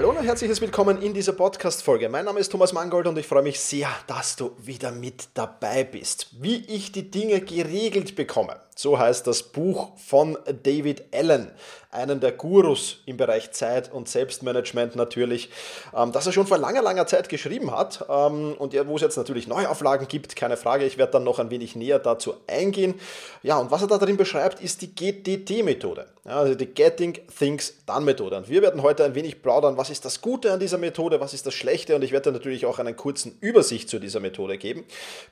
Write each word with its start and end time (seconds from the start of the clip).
Hallo 0.00 0.12
und 0.12 0.24
herzliches 0.24 0.62
Willkommen 0.62 1.02
in 1.02 1.12
dieser 1.12 1.34
Podcast-Folge. 1.34 2.08
Mein 2.08 2.24
Name 2.24 2.40
ist 2.40 2.50
Thomas 2.50 2.72
Mangold 2.72 3.06
und 3.06 3.18
ich 3.18 3.26
freue 3.26 3.42
mich 3.42 3.60
sehr, 3.60 3.90
dass 4.06 4.34
du 4.34 4.52
wieder 4.56 4.92
mit 4.92 5.28
dabei 5.34 5.84
bist. 5.84 6.28
Wie 6.40 6.64
ich 6.74 6.90
die 6.90 7.10
Dinge 7.10 7.42
geregelt 7.42 8.16
bekomme, 8.16 8.62
so 8.80 8.98
heißt 8.98 9.26
das 9.26 9.42
Buch 9.42 9.90
von 9.98 10.38
David 10.62 11.14
Allen, 11.14 11.50
einen 11.90 12.18
der 12.20 12.32
Gurus 12.32 13.02
im 13.04 13.18
Bereich 13.18 13.50
Zeit 13.50 13.92
und 13.92 14.08
Selbstmanagement 14.08 14.96
natürlich, 14.96 15.50
ähm, 15.94 16.12
das 16.12 16.26
er 16.26 16.32
schon 16.32 16.46
vor 16.46 16.56
langer, 16.56 16.80
langer 16.80 17.06
Zeit 17.06 17.28
geschrieben 17.28 17.72
hat 17.72 18.06
ähm, 18.08 18.54
und 18.58 18.74
wo 18.86 18.96
es 18.96 19.02
jetzt 19.02 19.18
natürlich 19.18 19.48
Neuauflagen 19.48 20.08
gibt, 20.08 20.34
keine 20.34 20.56
Frage. 20.56 20.86
Ich 20.86 20.96
werde 20.96 21.12
dann 21.12 21.24
noch 21.24 21.38
ein 21.38 21.50
wenig 21.50 21.76
näher 21.76 21.98
dazu 21.98 22.34
eingehen. 22.46 22.94
Ja, 23.42 23.58
und 23.58 23.70
was 23.70 23.82
er 23.82 23.88
da 23.88 23.98
drin 23.98 24.16
beschreibt, 24.16 24.62
ist 24.62 24.80
die 24.80 24.94
GTD-Methode, 24.94 26.06
also 26.24 26.54
die 26.54 26.66
Getting 26.66 27.18
Things 27.36 27.74
Done 27.84 28.06
Methode. 28.06 28.36
Und 28.36 28.48
wir 28.48 28.62
werden 28.62 28.82
heute 28.82 29.04
ein 29.04 29.14
wenig 29.14 29.42
plaudern, 29.42 29.76
was 29.76 29.90
ist 29.90 30.06
das 30.06 30.22
Gute 30.22 30.52
an 30.52 30.60
dieser 30.60 30.78
Methode, 30.78 31.20
was 31.20 31.34
ist 31.34 31.44
das 31.44 31.52
Schlechte 31.52 31.96
und 31.96 32.02
ich 32.02 32.12
werde 32.12 32.32
natürlich 32.32 32.64
auch 32.64 32.78
einen 32.78 32.96
kurzen 32.96 33.36
Übersicht 33.40 33.90
zu 33.90 33.98
dieser 33.98 34.20
Methode 34.20 34.56
geben. 34.56 34.84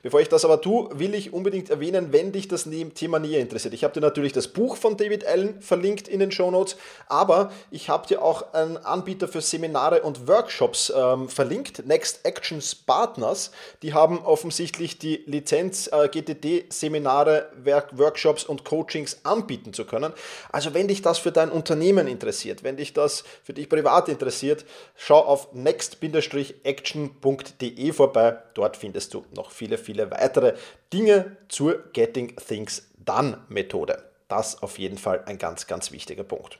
Bevor 0.03 0.19
ich 0.19 0.29
das 0.29 0.45
aber 0.45 0.61
tue, 0.61 0.89
will 0.99 1.15
ich 1.15 1.33
unbedingt 1.33 1.71
erwähnen, 1.71 2.11
wenn 2.11 2.31
dich 2.31 2.47
das 2.47 2.67
Thema 2.93 3.19
näher 3.19 3.38
interessiert. 3.41 3.73
Ich 3.73 3.83
habe 3.83 3.93
dir 3.93 4.01
natürlich 4.01 4.33
das 4.33 4.47
Buch 4.47 4.77
von 4.77 4.97
David 4.97 5.25
Allen 5.25 5.61
verlinkt 5.61 6.07
in 6.07 6.19
den 6.19 6.31
Show 6.31 6.51
Notes, 6.51 6.77
aber 7.07 7.51
ich 7.71 7.89
habe 7.89 8.07
dir 8.07 8.21
auch 8.21 8.53
einen 8.53 8.77
Anbieter 8.77 9.27
für 9.27 9.41
Seminare 9.41 10.01
und 10.01 10.27
Workshops 10.27 10.91
ähm, 10.95 11.29
verlinkt, 11.29 11.85
Next 11.85 12.25
Actions 12.25 12.75
Partners. 12.75 13.51
Die 13.81 13.93
haben 13.93 14.19
offensichtlich 14.19 14.99
die 14.99 15.23
Lizenz, 15.25 15.89
äh, 15.91 16.07
GTD-Seminare, 16.07 17.49
Workshops 17.91 18.43
und 18.43 18.65
Coachings 18.65 19.19
anbieten 19.23 19.73
zu 19.73 19.85
können. 19.85 20.13
Also 20.51 20.73
wenn 20.73 20.87
dich 20.87 21.01
das 21.01 21.19
für 21.19 21.31
dein 21.31 21.51
Unternehmen 21.51 22.07
interessiert, 22.07 22.63
wenn 22.63 22.77
dich 22.77 22.93
das 22.93 23.23
für 23.43 23.53
dich 23.53 23.69
privat 23.69 24.09
interessiert, 24.09 24.65
schau 24.95 25.19
auf 25.19 25.53
next-action.de 25.53 27.93
vorbei. 27.93 28.37
Dort 28.53 28.77
findest 28.77 29.13
du 29.13 29.25
noch 29.35 29.51
viele, 29.51 29.77
viele 29.77 30.09
weitere 30.11 30.55
Dinge 30.91 31.37
zur 31.47 31.83
Getting 31.93 32.35
Things 32.35 32.88
Done-Methode. 33.05 34.03
Das 34.29 34.61
auf 34.61 34.77
jeden 34.77 34.99
Fall 34.99 35.23
ein 35.25 35.39
ganz, 35.39 35.65
ganz 35.65 35.91
wichtiger 35.91 36.23
Punkt. 36.23 36.59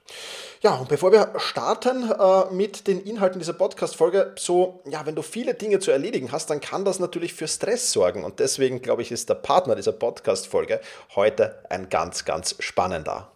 Ja, 0.62 0.74
und 0.76 0.90
bevor 0.90 1.12
wir 1.12 1.34
starten 1.38 2.10
äh, 2.10 2.52
mit 2.52 2.88
den 2.88 3.00
Inhalten 3.00 3.38
dieser 3.38 3.54
Podcast-Folge, 3.54 4.34
so, 4.40 4.82
ja, 4.86 5.06
wenn 5.06 5.14
du 5.14 5.22
viele 5.22 5.54
Dinge 5.54 5.78
zu 5.78 5.92
erledigen 5.92 6.32
hast, 6.32 6.50
dann 6.50 6.62
kann 6.62 6.84
das 6.84 6.98
natürlich 6.98 7.36
für 7.36 7.48
Stress 7.48 7.92
sorgen. 7.92 8.24
Und 8.24 8.40
deswegen, 8.40 8.82
glaube 8.82 9.04
ich, 9.04 9.12
ist 9.12 9.30
der 9.30 9.36
Partner 9.36 9.76
dieser 9.76 9.92
Podcast-Folge 9.92 10.82
heute 11.16 11.64
ein 11.70 11.90
ganz, 11.90 12.26
ganz 12.26 12.56
spannender. 12.58 13.32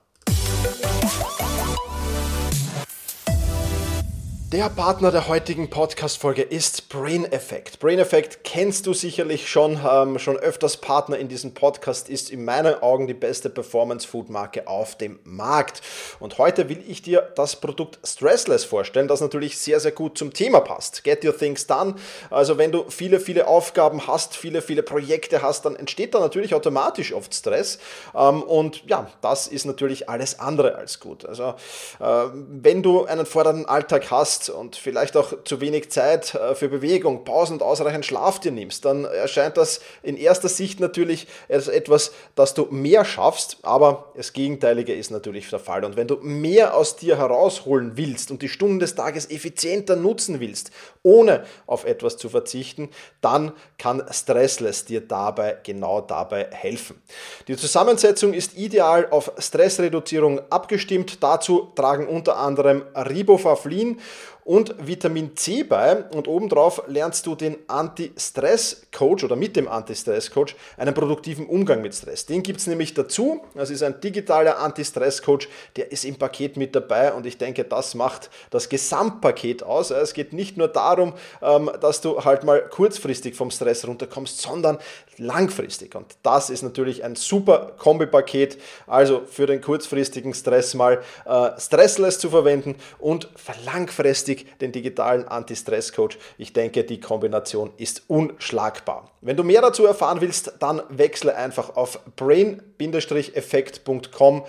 Der 4.53 4.69
Partner 4.69 5.09
der 5.09 5.27
heutigen 5.27 5.71
Podcast-Folge 5.71 6.43
ist 6.43 6.87
Brain 6.87 7.25
Effect. 7.25 7.79
Brain 7.79 7.97
Effect 7.97 8.43
kennst 8.43 8.85
du 8.85 8.93
sicherlich 8.93 9.49
schon, 9.49 9.79
ähm, 9.83 10.19
schon 10.19 10.37
öfters 10.37 10.77
Partner 10.77 11.17
in 11.17 11.27
diesem 11.27 11.55
Podcast, 11.55 12.07
ist 12.07 12.29
in 12.29 12.45
meinen 12.45 12.75
Augen 12.83 13.07
die 13.07 13.15
beste 13.15 13.49
Performance-Food-Marke 13.49 14.67
auf 14.67 14.95
dem 14.95 15.17
Markt. 15.23 15.81
Und 16.19 16.37
heute 16.37 16.69
will 16.69 16.83
ich 16.87 17.01
dir 17.01 17.31
das 17.35 17.55
Produkt 17.55 17.97
Stressless 18.05 18.63
vorstellen, 18.63 19.07
das 19.07 19.21
natürlich 19.21 19.57
sehr, 19.57 19.79
sehr 19.79 19.91
gut 19.91 20.19
zum 20.19 20.33
Thema 20.33 20.59
passt. 20.59 21.03
Get 21.03 21.25
Your 21.25 21.35
Things 21.35 21.65
Done. 21.65 21.95
Also 22.29 22.59
wenn 22.59 22.71
du 22.71 22.85
viele, 22.89 23.19
viele 23.19 23.47
Aufgaben 23.47 24.05
hast, 24.05 24.35
viele, 24.35 24.61
viele 24.61 24.83
Projekte 24.83 25.41
hast, 25.41 25.65
dann 25.65 25.75
entsteht 25.75 26.13
da 26.13 26.19
natürlich 26.19 26.53
automatisch 26.53 27.11
oft 27.11 27.33
Stress. 27.33 27.79
Ähm, 28.13 28.43
und 28.43 28.83
ja, 28.85 29.09
das 29.21 29.47
ist 29.47 29.65
natürlich 29.65 30.09
alles 30.09 30.39
andere 30.39 30.75
als 30.75 30.99
gut. 30.99 31.25
Also 31.25 31.55
äh, 31.99 32.25
wenn 32.49 32.83
du 32.83 33.05
einen 33.05 33.25
fordernden 33.25 33.65
Alltag 33.65 34.11
hast, 34.11 34.42
und 34.49 34.75
vielleicht 34.75 35.17
auch 35.17 35.43
zu 35.43 35.61
wenig 35.61 35.91
Zeit 35.91 36.35
äh, 36.35 36.55
für 36.55 36.69
Bewegung, 36.69 37.23
Pausen 37.23 37.53
und 37.53 37.63
ausreichend 37.63 38.05
Schlaf 38.05 38.39
dir 38.39 38.51
nimmst, 38.51 38.85
dann 38.85 39.05
erscheint 39.05 39.57
das 39.57 39.81
in 40.01 40.17
erster 40.17 40.49
Sicht 40.49 40.79
natürlich 40.79 41.27
als 41.49 41.67
etwas, 41.67 42.11
dass 42.35 42.53
du 42.53 42.67
mehr 42.69 43.05
schaffst, 43.05 43.57
aber 43.63 44.11
das 44.15 44.33
Gegenteilige 44.33 44.93
ist 44.93 45.11
natürlich 45.11 45.49
der 45.49 45.59
Fall. 45.59 45.85
Und 45.85 45.95
wenn 45.95 46.07
du 46.07 46.17
mehr 46.21 46.75
aus 46.75 46.95
dir 46.95 47.17
herausholen 47.17 47.93
willst 47.95 48.31
und 48.31 48.41
die 48.41 48.49
Stunden 48.49 48.79
des 48.79 48.95
Tages 48.95 49.29
effizienter 49.29 49.95
nutzen 49.95 50.39
willst, 50.39 50.71
ohne 51.03 51.43
auf 51.67 51.85
etwas 51.85 52.17
zu 52.17 52.29
verzichten, 52.29 52.89
dann 53.21 53.51
kann 53.77 54.03
Stressless 54.09 54.85
dir 54.85 55.01
dabei, 55.01 55.57
genau 55.63 56.01
dabei 56.01 56.47
helfen. 56.51 57.01
Die 57.47 57.57
Zusammensetzung 57.57 58.33
ist 58.33 58.57
ideal 58.57 59.07
auf 59.09 59.31
Stressreduzierung 59.37 60.41
abgestimmt. 60.49 61.21
Dazu 61.21 61.71
tragen 61.75 62.07
unter 62.07 62.37
anderem 62.37 62.83
Ribofavlin 62.95 63.99
und 64.43 64.75
Vitamin 64.85 65.35
C 65.37 65.63
bei 65.63 66.03
und 66.11 66.27
obendrauf 66.27 66.83
lernst 66.87 67.25
du 67.25 67.35
den 67.35 67.57
Anti-Stress-Coach 67.67 69.23
oder 69.23 69.35
mit 69.35 69.55
dem 69.55 69.67
Anti-Stress-Coach 69.67 70.55
einen 70.77 70.93
produktiven 70.93 71.45
Umgang 71.45 71.81
mit 71.81 71.95
Stress. 71.95 72.25
Den 72.25 72.43
gibt 72.43 72.59
es 72.59 72.67
nämlich 72.67 72.93
dazu. 72.93 73.41
Das 73.55 73.69
ist 73.69 73.83
ein 73.83 74.01
digitaler 74.01 74.59
Anti-Stress-Coach, 74.59 75.47
der 75.75 75.91
ist 75.91 76.03
im 76.03 76.15
Paket 76.15 76.57
mit 76.57 76.75
dabei 76.75 77.13
und 77.13 77.25
ich 77.25 77.37
denke, 77.37 77.63
das 77.63 77.95
macht 77.95 78.29
das 78.49 78.69
Gesamtpaket 78.69 79.63
aus. 79.63 79.91
Es 79.91 80.13
geht 80.13 80.33
nicht 80.33 80.57
nur 80.57 80.67
darum, 80.67 81.13
ähm, 81.41 81.71
dass 81.79 82.01
du 82.01 82.23
halt 82.23 82.43
mal 82.43 82.61
kurzfristig 82.67 83.35
vom 83.35 83.51
Stress 83.51 83.87
runterkommst, 83.87 84.41
sondern 84.41 84.77
langfristig. 85.17 85.95
Und 85.95 86.07
das 86.23 86.49
ist 86.49 86.63
natürlich 86.63 87.03
ein 87.03 87.15
super 87.15 87.73
Kombipaket. 87.77 88.57
Also 88.87 89.21
für 89.25 89.45
den 89.45 89.61
kurzfristigen 89.61 90.33
Stress 90.33 90.73
mal 90.73 91.01
äh, 91.25 91.49
Stressless 91.59 92.19
zu 92.19 92.29
verwenden 92.29 92.75
und 92.99 93.29
langfristig 93.65 94.32
den 94.61 94.71
digitalen 94.71 95.27
Anti-Stress-Coach. 95.27 96.19
Ich 96.37 96.53
denke, 96.53 96.83
die 96.83 96.99
Kombination 96.99 97.71
ist 97.77 98.03
unschlagbar. 98.07 99.09
Wenn 99.21 99.37
du 99.37 99.43
mehr 99.43 99.61
dazu 99.61 99.85
erfahren 99.85 100.21
willst, 100.21 100.53
dann 100.59 100.81
wechsle 100.89 101.35
einfach 101.35 101.75
auf 101.75 101.99
brain-effekt.com 102.15 104.43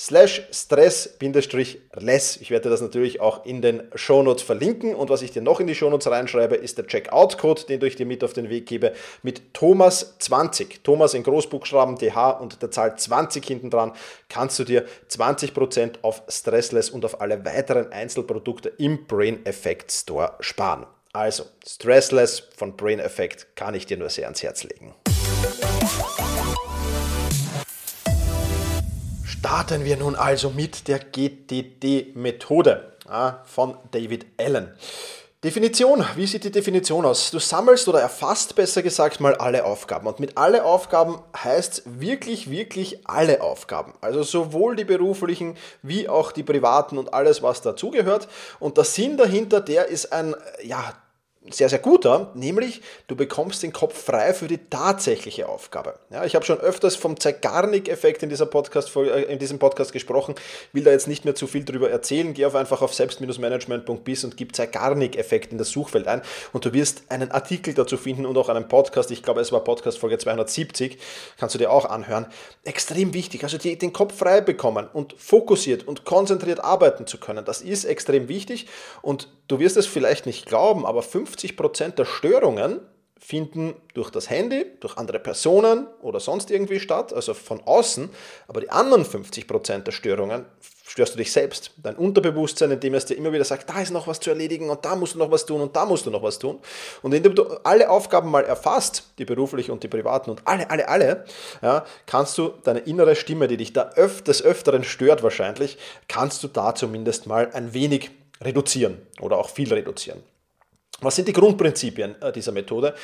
slash 0.00 0.42
stress-less. 0.50 2.38
Ich 2.40 2.50
werde 2.50 2.70
das 2.70 2.80
natürlich 2.80 3.20
auch 3.20 3.44
in 3.44 3.60
den 3.60 3.82
Shownotes 3.94 4.42
verlinken 4.42 4.94
und 4.94 5.10
was 5.10 5.20
ich 5.20 5.30
dir 5.30 5.42
noch 5.42 5.60
in 5.60 5.66
die 5.66 5.74
Shownotes 5.74 6.10
reinschreibe, 6.10 6.56
ist 6.56 6.78
der 6.78 6.86
Checkout-Code, 6.86 7.64
den 7.68 7.84
ich 7.84 7.96
dir 7.96 8.06
mit 8.06 8.24
auf 8.24 8.32
den 8.32 8.48
Weg 8.48 8.64
gebe, 8.64 8.94
mit 9.22 9.54
Thomas20. 9.54 10.82
Thomas 10.82 11.12
in 11.12 11.22
Großbuchstaben, 11.22 11.98
TH 11.98 12.40
und 12.40 12.62
der 12.62 12.70
Zahl 12.70 12.96
20 12.96 13.44
hinten 13.44 13.68
dran, 13.68 13.92
kannst 14.30 14.58
du 14.58 14.64
dir 14.64 14.86
20% 15.10 15.96
auf 16.00 16.22
Stressless 16.28 16.88
und 16.88 17.04
auf 17.04 17.20
alle 17.20 17.44
weiteren 17.44 17.92
Einzelprodukte 17.92 18.72
im 18.78 19.06
Brain 19.06 19.44
Effect 19.44 19.92
Store 19.92 20.34
sparen. 20.40 20.86
Also, 21.12 21.44
Stressless 21.66 22.44
von 22.56 22.76
Brain 22.76 23.00
Effect 23.00 23.54
kann 23.54 23.74
ich 23.74 23.84
dir 23.84 23.98
nur 23.98 24.08
sehr 24.08 24.24
ans 24.24 24.42
Herz 24.42 24.62
legen. 24.62 24.94
Starten 29.40 29.86
wir 29.86 29.96
nun 29.96 30.16
also 30.16 30.50
mit 30.50 30.86
der 30.86 30.98
GTD-Methode 30.98 32.92
von 33.46 33.74
David 33.90 34.26
Allen. 34.38 34.70
Definition, 35.42 36.04
wie 36.14 36.26
sieht 36.26 36.44
die 36.44 36.50
Definition 36.50 37.06
aus? 37.06 37.30
Du 37.30 37.38
sammelst 37.38 37.88
oder 37.88 38.02
erfasst 38.02 38.54
besser 38.54 38.82
gesagt 38.82 39.18
mal 39.18 39.34
alle 39.36 39.64
Aufgaben. 39.64 40.06
Und 40.08 40.20
mit 40.20 40.36
alle 40.36 40.66
Aufgaben 40.66 41.20
heißt 41.34 41.84
wirklich, 41.86 42.50
wirklich 42.50 43.08
alle 43.08 43.40
Aufgaben. 43.40 43.94
Also 44.02 44.24
sowohl 44.24 44.76
die 44.76 44.84
beruflichen 44.84 45.56
wie 45.80 46.06
auch 46.06 46.32
die 46.32 46.42
privaten 46.42 46.98
und 46.98 47.14
alles, 47.14 47.42
was 47.42 47.62
dazugehört. 47.62 48.28
Und 48.58 48.76
der 48.76 48.84
Sinn 48.84 49.16
dahinter, 49.16 49.62
der 49.62 49.86
ist 49.86 50.12
ein, 50.12 50.36
ja, 50.62 50.92
sehr, 51.48 51.70
sehr 51.70 51.78
guter, 51.78 52.32
nämlich 52.34 52.82
du 53.06 53.16
bekommst 53.16 53.62
den 53.62 53.72
Kopf 53.72 53.96
frei 53.98 54.34
für 54.34 54.46
die 54.46 54.58
tatsächliche 54.58 55.48
Aufgabe. 55.48 55.98
Ja, 56.10 56.24
ich 56.26 56.34
habe 56.34 56.44
schon 56.44 56.60
öfters 56.60 56.96
vom 56.96 57.18
Zeigarnik-Effekt 57.18 58.22
in, 58.22 58.30
äh, 58.30 59.22
in 59.22 59.38
diesem 59.38 59.58
Podcast 59.58 59.92
gesprochen, 59.92 60.34
will 60.74 60.84
da 60.84 60.90
jetzt 60.90 61.08
nicht 61.08 61.24
mehr 61.24 61.34
zu 61.34 61.46
viel 61.46 61.64
drüber 61.64 61.90
erzählen. 61.90 62.34
Geh 62.34 62.44
auf 62.44 62.54
einfach 62.54 62.82
auf 62.82 62.92
selbst-management.biz 62.92 64.24
und 64.24 64.36
gib 64.36 64.54
Zeigarnik-Effekt 64.54 65.52
in 65.52 65.56
das 65.56 65.70
Suchfeld 65.70 66.08
ein 66.08 66.20
und 66.52 66.66
du 66.66 66.74
wirst 66.74 67.04
einen 67.08 67.30
Artikel 67.30 67.72
dazu 67.72 67.96
finden 67.96 68.26
und 68.26 68.36
auch 68.36 68.50
einen 68.50 68.68
Podcast, 68.68 69.10
ich 69.10 69.22
glaube 69.22 69.40
es 69.40 69.50
war 69.50 69.64
Podcast 69.64 69.98
Folge 69.98 70.18
270, 70.18 70.98
kannst 71.38 71.54
du 71.54 71.58
dir 71.58 71.70
auch 71.70 71.86
anhören. 71.86 72.26
Extrem 72.64 73.14
wichtig, 73.14 73.44
also 73.44 73.56
die, 73.56 73.78
den 73.78 73.94
Kopf 73.94 74.18
frei 74.18 74.42
bekommen 74.42 74.88
und 74.92 75.14
fokussiert 75.16 75.88
und 75.88 76.04
konzentriert 76.04 76.60
arbeiten 76.60 77.06
zu 77.06 77.18
können. 77.18 77.46
Das 77.46 77.62
ist 77.62 77.84
extrem 77.84 78.28
wichtig 78.28 78.66
und 79.00 79.28
du 79.48 79.58
wirst 79.58 79.78
es 79.78 79.86
vielleicht 79.86 80.26
nicht 80.26 80.44
glauben, 80.44 80.84
aber 80.84 81.02
50 81.30 81.56
50% 81.56 81.90
der 81.92 82.04
Störungen 82.04 82.80
finden 83.18 83.74
durch 83.94 84.10
das 84.10 84.30
Handy, 84.30 84.64
durch 84.80 84.96
andere 84.96 85.18
Personen 85.18 85.86
oder 86.00 86.20
sonst 86.20 86.50
irgendwie 86.50 86.80
statt, 86.80 87.12
also 87.12 87.34
von 87.34 87.60
außen. 87.62 88.08
Aber 88.48 88.60
die 88.60 88.70
anderen 88.70 89.04
50% 89.04 89.80
der 89.80 89.92
Störungen 89.92 90.46
störst 90.86 91.14
du 91.14 91.18
dich 91.18 91.30
selbst. 91.30 91.72
Dein 91.76 91.96
Unterbewusstsein, 91.96 92.70
indem 92.70 92.94
es 92.94 93.04
dir 93.04 93.14
immer 93.14 93.30
wieder 93.30 93.44
sagt, 93.44 93.68
da 93.68 93.80
ist 93.80 93.92
noch 93.92 94.06
was 94.06 94.20
zu 94.20 94.30
erledigen 94.30 94.70
und 94.70 94.84
da 94.84 94.96
musst 94.96 95.14
du 95.14 95.18
noch 95.18 95.30
was 95.30 95.44
tun 95.44 95.60
und 95.60 95.76
da 95.76 95.84
musst 95.84 96.06
du 96.06 96.10
noch 96.10 96.22
was 96.22 96.38
tun. 96.38 96.58
Und 97.02 97.12
indem 97.12 97.34
du 97.34 97.44
alle 97.62 97.90
Aufgaben 97.90 98.30
mal 98.30 98.44
erfasst, 98.44 99.04
die 99.18 99.26
beruflichen 99.26 99.70
und 99.70 99.82
die 99.82 99.88
privaten 99.88 100.30
und 100.30 100.40
alle, 100.46 100.68
alle, 100.70 100.88
alle, 100.88 101.24
ja, 101.62 101.84
kannst 102.06 102.38
du 102.38 102.54
deine 102.64 102.80
innere 102.80 103.14
Stimme, 103.14 103.48
die 103.48 103.58
dich 103.58 103.74
da 103.74 103.90
öf 103.96 104.22
des 104.22 104.42
Öfteren 104.42 104.82
stört 104.82 105.22
wahrscheinlich, 105.22 105.76
kannst 106.08 106.42
du 106.42 106.48
da 106.48 106.74
zumindest 106.74 107.26
mal 107.26 107.50
ein 107.52 107.74
wenig 107.74 108.10
reduzieren 108.42 108.98
oder 109.20 109.36
auch 109.36 109.50
viel 109.50 109.72
reduzieren. 109.72 110.22
Was 111.00 111.16
sind 111.16 111.28
die 111.28 111.32
Grundprinzipien 111.32 112.20
äh, 112.20 112.32
dieser 112.32 112.52
Methode? 112.52 112.94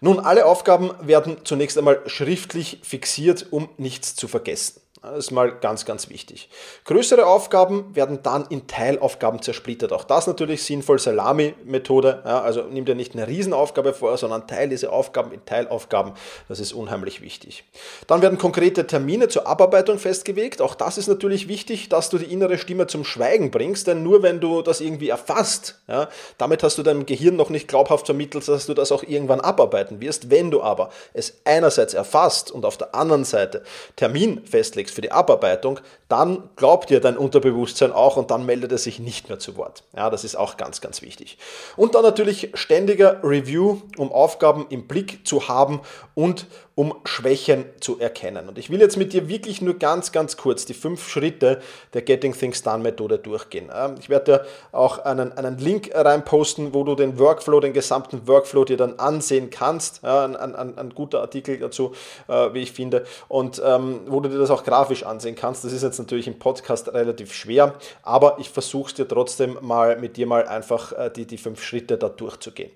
Nun, 0.00 0.20
alle 0.20 0.46
Aufgaben 0.46 0.90
werden 1.00 1.38
zunächst 1.44 1.76
einmal 1.76 2.00
schriftlich 2.06 2.80
fixiert, 2.82 3.46
um 3.50 3.68
nichts 3.76 4.14
zu 4.14 4.28
vergessen. 4.28 4.80
Das 5.02 5.16
ist 5.16 5.30
mal 5.30 5.50
ganz, 5.50 5.86
ganz 5.86 6.10
wichtig. 6.10 6.50
Größere 6.84 7.24
Aufgaben 7.24 7.96
werden 7.96 8.22
dann 8.22 8.44
in 8.50 8.66
Teilaufgaben 8.66 9.40
zersplittert. 9.40 9.94
Auch 9.94 10.04
das 10.04 10.26
natürlich 10.26 10.62
sinnvoll, 10.62 10.98
Salami-Methode. 10.98 12.22
Ja, 12.26 12.42
also 12.42 12.64
nimm 12.70 12.84
dir 12.84 12.94
nicht 12.94 13.14
eine 13.14 13.26
Riesenaufgabe 13.26 13.94
vor, 13.94 14.18
sondern 14.18 14.46
teile 14.46 14.68
diese 14.68 14.92
Aufgaben 14.92 15.32
in 15.32 15.42
Teilaufgaben. 15.46 16.12
Das 16.48 16.60
ist 16.60 16.74
unheimlich 16.74 17.22
wichtig. 17.22 17.64
Dann 18.08 18.20
werden 18.20 18.36
konkrete 18.36 18.86
Termine 18.86 19.28
zur 19.28 19.46
Abarbeitung 19.46 19.98
festgelegt. 19.98 20.60
Auch 20.60 20.74
das 20.74 20.98
ist 20.98 21.06
natürlich 21.06 21.48
wichtig, 21.48 21.88
dass 21.88 22.10
du 22.10 22.18
die 22.18 22.30
innere 22.30 22.58
Stimme 22.58 22.86
zum 22.86 23.04
Schweigen 23.04 23.50
bringst, 23.50 23.86
denn 23.86 24.02
nur 24.02 24.22
wenn 24.22 24.38
du 24.38 24.60
das 24.60 24.82
irgendwie 24.82 25.08
erfasst, 25.08 25.80
ja, 25.88 26.10
damit 26.36 26.62
hast 26.62 26.76
du 26.76 26.82
deinem 26.82 27.06
Gehirn 27.06 27.36
noch 27.36 27.48
nicht 27.48 27.68
glaubhaft 27.68 28.04
vermittelt, 28.04 28.46
dass 28.46 28.66
du 28.66 28.74
das 28.74 28.92
auch 28.92 29.02
irgendwann 29.02 29.40
abarbeiten 29.40 30.02
wirst. 30.02 30.28
Wenn 30.28 30.50
du 30.50 30.62
aber 30.62 30.90
es 31.14 31.38
einerseits 31.44 31.94
erfasst 31.94 32.50
und 32.50 32.66
auf 32.66 32.76
der 32.76 32.94
anderen 32.94 33.24
Seite 33.24 33.62
Termin 33.96 34.44
festlegst, 34.44 34.89
für 34.90 35.00
die 35.00 35.12
Abarbeitung, 35.12 35.80
dann 36.08 36.50
glaubt 36.56 36.90
dir 36.90 37.00
dein 37.00 37.16
Unterbewusstsein 37.16 37.92
auch 37.92 38.16
und 38.16 38.30
dann 38.30 38.46
meldet 38.46 38.72
es 38.72 38.84
sich 38.84 38.98
nicht 38.98 39.28
mehr 39.28 39.38
zu 39.38 39.56
Wort. 39.56 39.84
Ja, 39.96 40.10
das 40.10 40.24
ist 40.24 40.36
auch 40.36 40.56
ganz, 40.56 40.80
ganz 40.80 41.02
wichtig. 41.02 41.38
Und 41.76 41.94
dann 41.94 42.02
natürlich 42.02 42.50
ständiger 42.54 43.22
Review, 43.22 43.82
um 43.96 44.12
Aufgaben 44.12 44.66
im 44.70 44.86
Blick 44.86 45.26
zu 45.26 45.48
haben 45.48 45.80
und 46.14 46.46
um 46.80 46.94
Schwächen 47.04 47.66
zu 47.80 48.00
erkennen. 48.00 48.48
Und 48.48 48.56
ich 48.56 48.70
will 48.70 48.80
jetzt 48.80 48.96
mit 48.96 49.12
dir 49.12 49.28
wirklich 49.28 49.60
nur 49.60 49.74
ganz, 49.74 50.12
ganz 50.12 50.38
kurz 50.38 50.64
die 50.64 50.72
fünf 50.72 51.06
Schritte 51.06 51.60
der 51.92 52.00
Getting 52.00 52.32
Things 52.32 52.62
Done 52.62 52.82
Methode 52.82 53.18
durchgehen. 53.18 53.70
Ich 53.98 54.08
werde 54.08 54.24
dir 54.24 54.46
auch 54.72 54.96
einen, 55.00 55.30
einen 55.32 55.58
Link 55.58 55.90
reinposten, 55.94 56.72
wo 56.72 56.82
du 56.82 56.94
den 56.94 57.18
Workflow, 57.18 57.60
den 57.60 57.74
gesamten 57.74 58.26
Workflow 58.26 58.64
dir 58.64 58.78
dann 58.78 58.98
ansehen 58.98 59.50
kannst. 59.50 60.02
Ein, 60.02 60.34
ein, 60.36 60.78
ein 60.78 60.94
guter 60.94 61.20
Artikel 61.20 61.58
dazu, 61.58 61.92
äh, 62.28 62.54
wie 62.54 62.60
ich 62.60 62.72
finde. 62.72 63.04
Und 63.28 63.60
ähm, 63.62 64.00
wo 64.06 64.20
du 64.20 64.30
dir 64.30 64.38
das 64.38 64.48
auch 64.48 64.64
grafisch 64.64 65.02
ansehen 65.02 65.34
kannst. 65.34 65.62
Das 65.66 65.74
ist 65.74 65.82
jetzt 65.82 65.98
natürlich 65.98 66.28
im 66.28 66.38
Podcast 66.38 66.94
relativ 66.94 67.34
schwer, 67.34 67.74
aber 68.02 68.38
ich 68.38 68.48
versuche 68.48 68.88
es 68.88 68.94
dir 68.94 69.06
trotzdem 69.06 69.58
mal 69.60 69.98
mit 69.98 70.16
dir 70.16 70.26
mal 70.26 70.48
einfach 70.48 70.92
äh, 70.92 71.10
die, 71.14 71.26
die 71.26 71.36
fünf 71.36 71.62
Schritte 71.62 71.98
da 71.98 72.08
durchzugehen. 72.08 72.70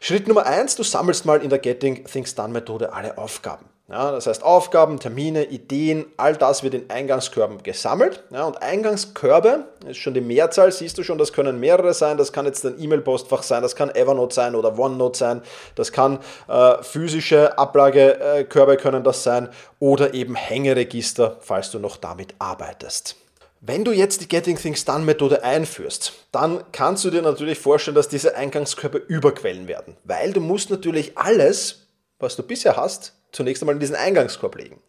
Schritt 0.00 0.26
Nummer 0.26 0.46
eins, 0.46 0.74
du 0.74 0.82
sammelst 0.82 1.26
mal 1.26 1.42
in 1.42 1.50
der 1.50 1.58
Getting 1.58 2.06
Things 2.06 2.34
Done 2.34 2.54
Methode 2.54 2.94
alle 2.94 3.18
Aufgaben. 3.18 3.41
Ja, 3.92 4.10
das 4.10 4.26
heißt 4.26 4.42
Aufgaben, 4.42 4.98
Termine, 5.00 5.44
Ideen, 5.44 6.06
all 6.16 6.34
das 6.34 6.62
wird 6.62 6.72
in 6.72 6.88
Eingangskörben 6.88 7.62
gesammelt. 7.62 8.22
Ja, 8.30 8.44
und 8.44 8.62
Eingangskörbe 8.62 9.66
ist 9.86 9.98
schon 9.98 10.14
die 10.14 10.22
Mehrzahl, 10.22 10.72
siehst 10.72 10.96
du 10.96 11.02
schon, 11.02 11.18
das 11.18 11.34
können 11.34 11.60
mehrere 11.60 11.92
sein. 11.92 12.16
Das 12.16 12.32
kann 12.32 12.46
jetzt 12.46 12.64
ein 12.64 12.82
E-Mail-Postfach 12.82 13.42
sein, 13.42 13.60
das 13.60 13.76
kann 13.76 13.94
Evernote 13.94 14.34
sein 14.34 14.54
oder 14.54 14.78
OneNote 14.78 15.18
sein, 15.18 15.42
das 15.74 15.92
kann 15.92 16.20
äh, 16.48 16.82
physische 16.82 17.58
Ablagekörbe 17.58 18.78
können 18.78 19.04
das 19.04 19.24
sein 19.24 19.50
oder 19.78 20.14
eben 20.14 20.36
Hängeregister, 20.36 21.36
falls 21.40 21.70
du 21.70 21.78
noch 21.78 21.98
damit 21.98 22.34
arbeitest. 22.38 23.16
Wenn 23.60 23.84
du 23.84 23.92
jetzt 23.92 24.22
die 24.22 24.28
Getting 24.28 24.56
Things 24.56 24.86
Done 24.86 25.04
Methode 25.04 25.44
einführst, 25.44 26.14
dann 26.32 26.64
kannst 26.72 27.04
du 27.04 27.10
dir 27.10 27.20
natürlich 27.20 27.58
vorstellen, 27.58 27.94
dass 27.94 28.08
diese 28.08 28.36
Eingangskörbe 28.36 28.98
überquellen 28.98 29.68
werden, 29.68 29.98
weil 30.04 30.32
du 30.32 30.40
musst 30.40 30.70
natürlich 30.70 31.18
alles, 31.18 31.88
was 32.18 32.36
du 32.36 32.42
bisher 32.42 32.76
hast, 32.76 33.12
zunächst 33.32 33.62
einmal 33.62 33.74
in 33.74 33.80
diesen 33.80 33.96
Eingangskorb 33.96 34.54
legen. 34.56 34.80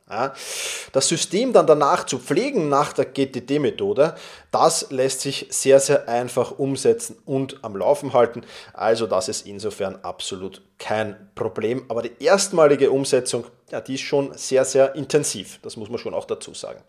Das 0.92 1.08
System 1.08 1.54
dann 1.54 1.66
danach 1.66 2.06
zu 2.06 2.20
pflegen 2.20 2.70
nach 2.70 2.94
der 2.94 3.06
GTD-Methode, 3.06 4.16
das 4.52 4.92
lässt 4.92 5.22
sich 5.22 5.48
sehr, 5.50 5.80
sehr 5.80 6.08
einfach 6.08 6.60
umsetzen 6.60 7.18
und 7.26 7.64
am 7.64 7.76
Laufen 7.76 8.14
halten. 8.14 8.44
Also 8.74 9.08
das 9.08 9.30
ist 9.30 9.48
insofern 9.48 9.98
absolut 10.04 10.62
kein 10.78 11.32
Problem. 11.34 11.86
Aber 11.88 12.04
die 12.04 12.12
erstmalige 12.24 12.92
Umsetzung, 12.92 13.46
ja, 13.72 13.82
die 13.82 13.96
ist 13.96 14.02
schon 14.02 14.38
sehr, 14.38 14.66
sehr 14.66 14.94
intensiv. 14.94 15.60
Das 15.64 15.78
muss 15.78 15.90
man 15.90 15.98
schon 15.98 16.14
auch 16.14 16.26
dazu 16.26 16.54
sagen. 16.54 16.84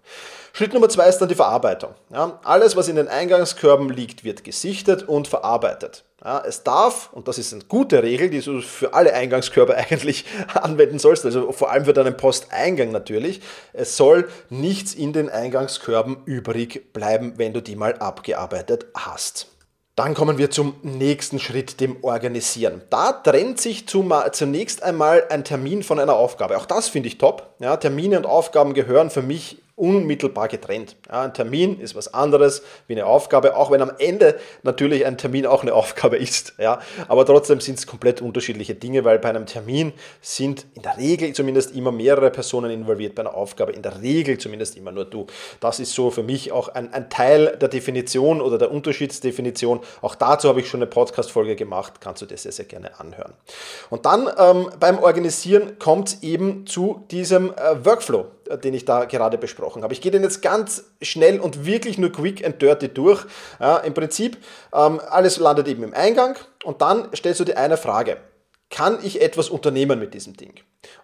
Schritt 0.52 0.74
Nummer 0.74 0.88
zwei 0.88 1.08
ist 1.08 1.18
dann 1.18 1.28
die 1.28 1.34
Verarbeitung. 1.34 1.94
Ja, 2.10 2.40
alles, 2.44 2.76
was 2.76 2.88
in 2.88 2.96
den 2.96 3.08
Eingangskörben 3.08 3.88
liegt, 3.88 4.24
wird 4.24 4.44
gesichtet 4.44 5.04
und 5.04 5.28
verarbeitet. 5.28 6.04
Ja, 6.24 6.42
es 6.46 6.62
darf, 6.62 7.10
und 7.12 7.28
das 7.28 7.36
ist 7.36 7.52
eine 7.52 7.64
gute 7.64 8.02
Regel, 8.02 8.30
die 8.30 8.40
du 8.40 8.62
für 8.62 8.94
alle 8.94 9.12
Eingangskörbe 9.12 9.76
eigentlich 9.90 10.24
anwenden 10.54 10.98
sollst, 10.98 11.26
also 11.26 11.52
vor 11.52 11.70
allem 11.70 11.84
für 11.84 11.92
deinen 11.92 12.16
Posteingang 12.16 12.92
natürlich, 12.92 13.42
es 13.74 13.98
soll 13.98 14.28
nichts 14.48 14.94
in 14.94 15.12
den 15.12 15.28
Eingangskörben 15.28 16.16
übrig 16.24 16.92
bleiben, 16.94 17.34
wenn 17.36 17.52
du 17.52 17.60
die 17.60 17.76
mal 17.76 17.94
abgearbeitet 17.98 18.86
hast. 18.94 19.48
Dann 19.96 20.14
kommen 20.14 20.38
wir 20.38 20.50
zum 20.50 20.74
nächsten 20.82 21.38
Schritt, 21.38 21.78
dem 21.78 22.02
Organisieren. 22.02 22.80
Da 22.90 23.12
trennt 23.12 23.60
sich 23.60 23.86
zunächst 23.86 24.82
einmal 24.82 25.24
ein 25.28 25.44
Termin 25.44 25.84
von 25.84 26.00
einer 26.00 26.14
Aufgabe. 26.14 26.56
Auch 26.56 26.66
das 26.66 26.88
finde 26.88 27.08
ich 27.08 27.18
top. 27.18 27.54
Ja, 27.60 27.76
Termine 27.76 28.16
und 28.16 28.26
Aufgaben 28.26 28.74
gehören 28.74 29.10
für 29.10 29.22
mich 29.22 29.62
unmittelbar 29.76 30.46
getrennt. 30.46 30.96
Ja, 31.08 31.22
ein 31.22 31.34
Termin 31.34 31.80
ist 31.80 31.96
was 31.96 32.14
anderes 32.14 32.62
wie 32.86 32.94
eine 32.94 33.06
Aufgabe, 33.06 33.56
auch 33.56 33.72
wenn 33.72 33.82
am 33.82 33.90
Ende 33.98 34.38
natürlich 34.62 35.04
ein 35.04 35.18
Termin 35.18 35.46
auch 35.46 35.62
eine 35.62 35.74
Aufgabe 35.74 36.16
ist. 36.16 36.54
Ja, 36.58 36.80
aber 37.08 37.26
trotzdem 37.26 37.60
sind 37.60 37.78
es 37.78 37.86
komplett 37.86 38.22
unterschiedliche 38.22 38.74
Dinge, 38.74 39.04
weil 39.04 39.18
bei 39.18 39.30
einem 39.30 39.46
Termin 39.46 39.92
sind 40.20 40.66
in 40.74 40.82
der 40.82 40.96
Regel 40.96 41.32
zumindest 41.32 41.74
immer 41.74 41.90
mehrere 41.90 42.30
Personen 42.30 42.70
involviert, 42.70 43.16
bei 43.16 43.22
einer 43.22 43.34
Aufgabe 43.34 43.72
in 43.72 43.82
der 43.82 44.00
Regel 44.00 44.38
zumindest 44.38 44.76
immer 44.76 44.92
nur 44.92 45.06
du. 45.06 45.26
Das 45.58 45.80
ist 45.80 45.92
so 45.92 46.10
für 46.10 46.22
mich 46.22 46.52
auch 46.52 46.68
ein, 46.68 46.92
ein 46.92 47.10
Teil 47.10 47.56
der 47.60 47.68
Definition 47.68 48.40
oder 48.40 48.58
der 48.58 48.70
Unterschiedsdefinition. 48.70 49.80
Auch 50.02 50.14
dazu 50.14 50.48
habe 50.48 50.60
ich 50.60 50.68
schon 50.68 50.78
eine 50.78 50.86
Podcast-Folge 50.86 51.56
gemacht, 51.56 51.94
kannst 52.00 52.22
du 52.22 52.26
das 52.26 52.44
sehr, 52.44 52.52
sehr 52.52 52.64
gerne 52.66 53.00
anhören. 53.00 53.32
Und 53.90 54.06
dann 54.06 54.30
ähm, 54.38 54.70
beim 54.78 54.98
Organisieren 55.00 55.78
kommt 55.80 56.08
es 56.08 56.22
eben 56.22 56.66
zu 56.66 57.04
diesem 57.10 57.52
äh, 57.54 57.84
Workflow, 57.84 58.26
den 58.62 58.74
ich 58.74 58.84
da 58.84 59.04
gerade 59.04 59.38
besprochen 59.38 59.82
habe. 59.82 59.92
Ich 59.92 60.00
gehe 60.00 60.12
den 60.12 60.22
jetzt 60.22 60.42
ganz 60.42 60.84
schnell 61.02 61.40
und 61.40 61.64
wirklich 61.66 61.98
nur 61.98 62.12
quick 62.12 62.44
and 62.44 62.60
dirty 62.60 62.88
durch. 62.88 63.24
Ja, 63.60 63.78
Im 63.78 63.94
Prinzip, 63.94 64.38
ähm, 64.72 65.00
alles 65.08 65.38
landet 65.38 65.68
eben 65.68 65.82
im 65.82 65.94
Eingang 65.94 66.36
und 66.64 66.82
dann 66.82 67.08
stellst 67.14 67.40
du 67.40 67.44
dir 67.44 67.58
eine 67.58 67.76
Frage. 67.76 68.18
Kann 68.70 68.98
ich 69.02 69.20
etwas 69.20 69.50
unternehmen 69.50 69.98
mit 69.98 70.14
diesem 70.14 70.36
Ding? 70.36 70.54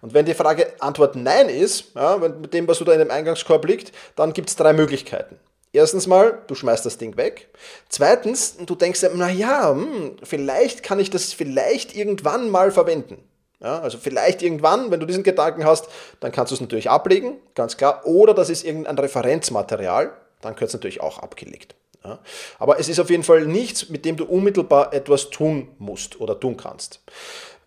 Und 0.00 0.14
wenn 0.14 0.26
die 0.26 0.35
Frage 0.35 0.66
Antwort 0.80 1.14
Nein 1.14 1.49
ist, 1.49 1.94
ja, 1.94 2.16
mit 2.16 2.52
dem, 2.52 2.66
was 2.66 2.78
du 2.78 2.85
da 2.85 2.92
in 2.92 2.99
dem 2.99 3.11
Eingangskorb 3.11 3.64
liegt, 3.64 3.92
dann 4.16 4.32
gibt 4.32 4.49
es 4.49 4.56
drei 4.56 4.73
Möglichkeiten. 4.73 5.38
Erstens 5.73 6.09
mal, 6.09 6.42
du 6.49 6.56
schmeißt 6.56 6.85
das 6.85 6.99
Ding 6.99 7.16
weg. 7.16 7.49
Zweitens, 7.88 8.56
du 8.56 8.75
denkst, 8.75 9.06
naja, 9.14 9.70
hm, 9.70 10.16
vielleicht 10.23 10.82
kann 10.82 10.99
ich 10.99 11.11
das 11.11 11.32
vielleicht 11.32 11.94
irgendwann 11.94 12.50
mal 12.50 12.73
verwenden. 12.73 13.23
Ja, 13.62 13.81
also 13.81 13.99
vielleicht 13.99 14.43
irgendwann, 14.43 14.90
wenn 14.90 15.00
du 15.00 15.07
diesen 15.07 15.23
Gedanken 15.23 15.64
hast, 15.64 15.88
dann 16.21 16.33
kannst 16.33 16.50
du 16.50 16.55
es 16.55 16.61
natürlich 16.62 16.88
ablegen, 16.88 17.37
ganz 17.55 17.76
klar. 17.76 18.07
Oder 18.07 18.33
das 18.33 18.49
ist 18.49 18.64
irgendein 18.64 18.99
Referenzmaterial, 18.99 20.12
dann 20.40 20.55
gehört 20.55 20.69
es 20.69 20.75
natürlich 20.75 21.02
auch 21.02 21.19
abgelegt. 21.19 21.75
Ja, 22.02 22.19
aber 22.59 22.81
es 22.81 22.88
ist 22.88 22.99
auf 22.99 23.11
jeden 23.11 23.23
Fall 23.23 23.45
nichts, 23.45 23.90
mit 23.90 24.07
dem 24.07 24.17
du 24.17 24.25
unmittelbar 24.25 24.95
etwas 24.95 25.29
tun 25.29 25.69
musst 25.79 26.19
oder 26.19 26.40
tun 26.40 26.57
kannst. 26.57 27.00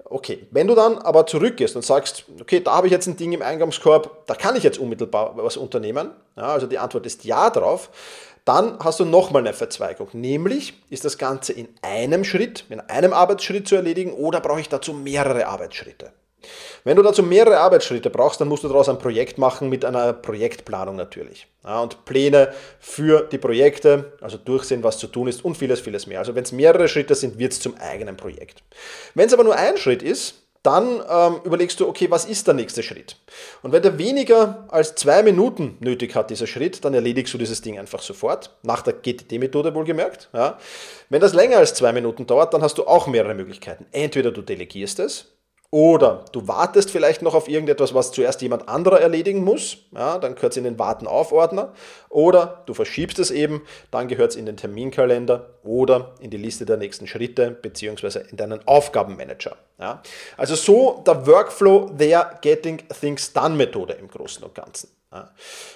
Okay, 0.06 0.48
wenn 0.50 0.68
du 0.68 0.74
dann 0.74 0.98
aber 0.98 1.28
zurückgehst 1.28 1.76
und 1.76 1.84
sagst, 1.84 2.26
okay, 2.42 2.60
da 2.60 2.74
habe 2.74 2.88
ich 2.88 2.92
jetzt 2.92 3.08
ein 3.08 3.16
Ding 3.16 3.32
im 3.32 3.44
Eingangskorb, 3.44 4.26
da 4.26 4.34
kann 4.34 4.56
ich 4.56 4.64
jetzt 4.64 4.80
unmittelbar 4.80 5.34
was 5.38 5.58
unternehmen, 5.58 6.12
ja, 6.36 6.48
also 6.48 6.66
die 6.66 6.80
Antwort 6.80 7.06
ist 7.06 7.24
ja 7.26 7.52
drauf, 7.52 7.90
dann 8.46 8.78
hast 8.80 9.00
du 9.00 9.06
nochmal 9.06 9.42
eine 9.42 9.54
Verzweigung, 9.54 10.10
nämlich 10.14 10.74
ist 10.90 11.06
das 11.06 11.18
Ganze 11.18 11.54
in 11.54 11.70
einem 11.82 12.24
Schritt, 12.24 12.66
in 12.70 12.80
einem 12.82 13.14
Arbeitsschritt 13.14 13.68
zu 13.68 13.76
erledigen 13.76 14.14
oder 14.14 14.42
brauche 14.42 14.60
ich 14.60 14.70
dazu 14.70 14.94
mehrere 14.94 15.48
Arbeitsschritte? 15.48 16.12
Wenn 16.84 16.98
du 16.98 17.04
dazu 17.04 17.24
mehrere 17.24 17.60
Arbeitsschritte 17.60 18.10
brauchst, 18.10 18.42
dann 18.42 18.50
musst 18.50 18.64
du 18.64 18.68
daraus 18.68 18.90
ein 18.90 18.98
Projekt 18.98 19.38
machen 19.38 19.70
mit 19.70 19.86
einer 19.86 20.12
Projektplanung 20.12 20.96
natürlich. 20.96 21.48
Ja, 21.64 21.82
und 21.82 22.04
Pläne 22.04 22.54
für 22.80 23.22
die 23.22 23.38
Projekte, 23.38 24.14
also 24.20 24.38
durchsehen, 24.38 24.84
was 24.84 24.98
zu 24.98 25.08
tun 25.08 25.28
ist 25.28 25.46
und 25.46 25.56
vieles, 25.56 25.80
vieles 25.80 26.08
mehr. 26.08 26.20
Also 26.20 26.36
wenn 26.36 26.44
es 26.44 26.52
mehrere 26.52 26.90
Schritte 26.90 27.16
sind, 27.16 27.40
wird 27.40 27.54
es 27.54 27.62
zum 27.62 27.76
eigenen 27.78 28.18
Projekt. 28.18 28.64
Wenn 29.16 29.28
es 29.28 29.34
aber 29.34 29.46
nur 29.46 29.56
ein 29.56 29.78
Schritt 29.78 30.04
ist, 30.04 30.43
dann 30.64 31.04
ähm, 31.10 31.42
überlegst 31.44 31.80
du, 31.80 31.88
okay, 31.88 32.10
was 32.10 32.26
ist 32.26 32.48
der 32.48 32.54
nächste 32.54 32.84
Schritt? 32.84 33.18
Und 33.62 33.74
wenn 33.74 33.84
der 33.84 33.98
weniger 33.98 34.66
als 34.70 34.96
zwei 34.96 35.22
Minuten 35.22 35.78
nötig 35.82 36.16
hat, 36.16 36.30
dieser 36.30 36.48
Schritt, 36.48 36.84
dann 36.86 36.94
erledigst 36.94 37.34
du 37.34 37.38
dieses 37.38 37.62
Ding 37.62 37.78
einfach 37.78 38.02
sofort, 38.02 38.58
nach 38.64 38.82
der 38.82 38.94
GTD-Methode 38.94 39.76
wohlgemerkt. 39.76 40.30
Ja. 40.34 40.58
Wenn 41.10 41.22
das 41.22 41.34
länger 41.34 41.58
als 41.58 41.74
zwei 41.74 41.92
Minuten 41.92 42.26
dauert, 42.26 42.54
dann 42.54 42.62
hast 42.62 42.78
du 42.78 42.88
auch 42.88 43.08
mehrere 43.08 43.36
Möglichkeiten. 43.36 43.86
Entweder 43.92 44.32
du 44.32 44.42
delegierst 44.42 45.00
es, 45.00 45.34
oder 45.74 46.24
du 46.32 46.48
wartest 46.48 46.92
vielleicht 46.92 47.24
noch 47.24 47.34
auf 47.34 47.48
irgendetwas, 47.48 47.96
was 47.96 48.12
zuerst 48.12 48.44
jemand 48.44 48.70
anderer 48.70 49.02
erledigen 49.02 49.44
muss. 49.44 49.78
Ja, 49.92 50.20
dann 50.20 50.36
gehört 50.36 50.54
es 50.54 50.58
in 50.58 50.66
den 50.66 50.78
Warten-auf-Ordner. 50.78 51.74
Oder 52.10 52.62
du 52.68 52.76
verschiebst 52.76 53.18
es 53.18 53.32
eben, 53.32 53.64
dann 53.90 54.08
gehört 54.08 54.30
es 54.30 54.36
in 54.36 54.46
den 54.46 54.56
Terminkalender 54.56 55.50
oder 55.64 56.14
in 56.20 56.30
die 56.30 56.38
Liste 56.38 56.68
der 56.68 56.78
nächsten 56.78 57.08
Schritte 57.08 57.50
beziehungsweise 57.50 58.20
in 58.20 58.38
deinen 58.38 58.60
Aufgabenmanager. 58.68 59.58
Ja, 59.80 60.04
also 60.38 60.54
so 60.54 61.02
der 61.08 61.26
Workflow 61.26 61.90
der 61.90 62.38
Getting 62.42 62.84
Things 62.90 63.34
Done 63.34 63.56
Methode 63.56 63.94
im 63.94 64.10
Großen 64.10 64.44
und 64.44 64.54
Ganzen. 64.54 64.92
Ja, 65.12 65.32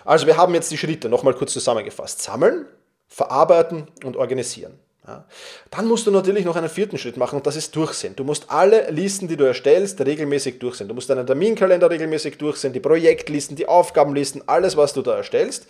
also 0.06 0.28
wir 0.28 0.38
haben 0.38 0.54
jetzt 0.54 0.70
die 0.70 0.78
Schritte 0.78 1.10
nochmal 1.10 1.34
kurz 1.34 1.54
zusammengefasst. 1.54 2.22
Sammeln, 2.22 2.68
verarbeiten 3.08 3.88
und 4.04 4.16
organisieren. 4.16 4.78
Ja. 5.08 5.24
Dann 5.72 5.88
musst 5.88 6.06
du 6.06 6.12
natürlich 6.12 6.44
noch 6.44 6.58
einen 6.58 6.68
vierten 6.68 6.98
Schritt 6.98 7.16
machen 7.16 7.38
und 7.38 7.48
das 7.48 7.56
ist 7.56 7.74
Durchsehen. 7.76 8.18
Du 8.18 8.26
musst 8.26 8.52
alle 8.52 8.92
Listen, 8.92 9.30
die 9.30 9.38
du 9.38 9.46
erstellst, 9.46 10.02
regelmäßig 10.02 10.60
durchsehen. 10.60 10.90
Du 10.90 10.94
musst 10.94 11.10
deinen 11.10 11.26
Terminkalender 11.26 11.90
regelmäßig 11.90 12.38
durchsehen, 12.38 12.74
die 12.74 12.82
Projektlisten, 12.82 13.56
die 13.56 13.68
Aufgabenlisten, 13.68 14.44
alles, 14.48 14.76
was 14.76 14.92
du 14.94 15.02
da 15.02 15.16
erstellst. 15.16 15.68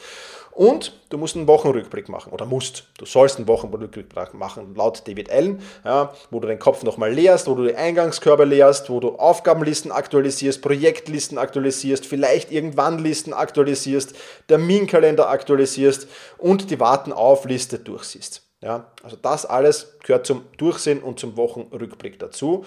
Und 0.57 0.99
du 1.09 1.19
musst 1.19 1.35
einen 1.35 1.45
Wochenrückblick 1.45 2.09
machen 2.09 2.33
oder 2.33 2.47
musst, 2.47 2.85
du 2.97 3.05
sollst 3.05 3.37
einen 3.37 3.47
Wochenrückblick 3.47 4.07
machen, 4.33 4.73
laut 4.75 5.07
David 5.07 5.29
Allen, 5.29 5.61
ja, 5.85 6.15
wo 6.31 6.39
du 6.39 6.47
den 6.47 6.57
Kopf 6.57 6.81
nochmal 6.81 7.13
leerst, 7.13 7.45
wo 7.45 7.53
du 7.53 7.67
die 7.67 7.75
Eingangskörper 7.75 8.43
leerst, 8.43 8.89
wo 8.89 8.99
du 8.99 9.19
Aufgabenlisten 9.19 9.91
aktualisierst, 9.91 10.63
Projektlisten 10.63 11.37
aktualisierst, 11.37 12.07
vielleicht 12.07 12.51
irgendwann 12.51 12.97
Listen 12.97 13.33
aktualisierst, 13.33 14.15
Terminkalender 14.47 15.29
aktualisierst 15.29 16.07
und 16.39 16.71
die 16.71 16.79
Warten-auf-Liste 16.79 17.77
durchsiehst. 17.77 18.46
Ja, 18.61 18.91
also 19.03 19.15
das 19.15 19.45
alles 19.45 19.97
gehört 20.03 20.25
zum 20.25 20.45
Durchsehen 20.57 21.03
und 21.03 21.19
zum 21.19 21.37
Wochenrückblick 21.37 22.17
dazu. 22.17 22.65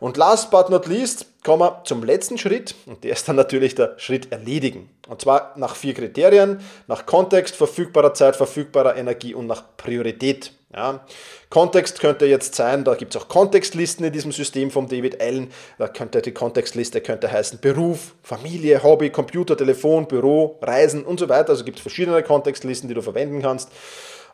Und 0.00 0.16
last 0.16 0.50
but 0.50 0.70
not 0.70 0.86
least 0.86 1.26
kommen 1.44 1.60
wir 1.60 1.82
zum 1.84 2.02
letzten 2.02 2.38
Schritt 2.38 2.74
und 2.86 3.04
der 3.04 3.12
ist 3.12 3.28
dann 3.28 3.36
natürlich 3.36 3.74
der 3.74 3.98
Schritt 3.98 4.32
erledigen. 4.32 4.90
Und 5.08 5.20
zwar 5.20 5.52
nach 5.56 5.76
vier 5.76 5.92
Kriterien, 5.92 6.60
nach 6.86 7.04
Kontext, 7.04 7.54
verfügbarer 7.54 8.14
Zeit, 8.14 8.36
verfügbarer 8.36 8.96
Energie 8.96 9.34
und 9.34 9.46
nach 9.46 9.64
Priorität. 9.76 10.52
Ja. 10.74 11.06
Kontext 11.48 12.00
könnte 12.00 12.26
jetzt 12.26 12.54
sein, 12.54 12.84
da 12.84 12.94
gibt 12.94 13.14
es 13.14 13.22
auch 13.22 13.28
Kontextlisten 13.28 14.04
in 14.04 14.12
diesem 14.12 14.32
System 14.32 14.70
von 14.70 14.88
David 14.88 15.20
Allen. 15.20 15.50
Da 15.78 15.88
könnte 15.88 16.20
die 16.20 16.32
Kontextliste 16.32 17.00
könnte 17.00 17.30
heißen 17.30 17.60
Beruf, 17.60 18.14
Familie, 18.22 18.82
Hobby, 18.82 19.10
Computer, 19.10 19.56
Telefon, 19.56 20.08
Büro, 20.08 20.58
Reisen 20.60 21.04
und 21.04 21.20
so 21.20 21.28
weiter. 21.28 21.50
Also 21.50 21.64
gibt 21.64 21.78
es 21.78 21.82
verschiedene 21.82 22.22
Kontextlisten, 22.22 22.88
die 22.88 22.94
du 22.94 23.02
verwenden 23.02 23.40
kannst. 23.40 23.70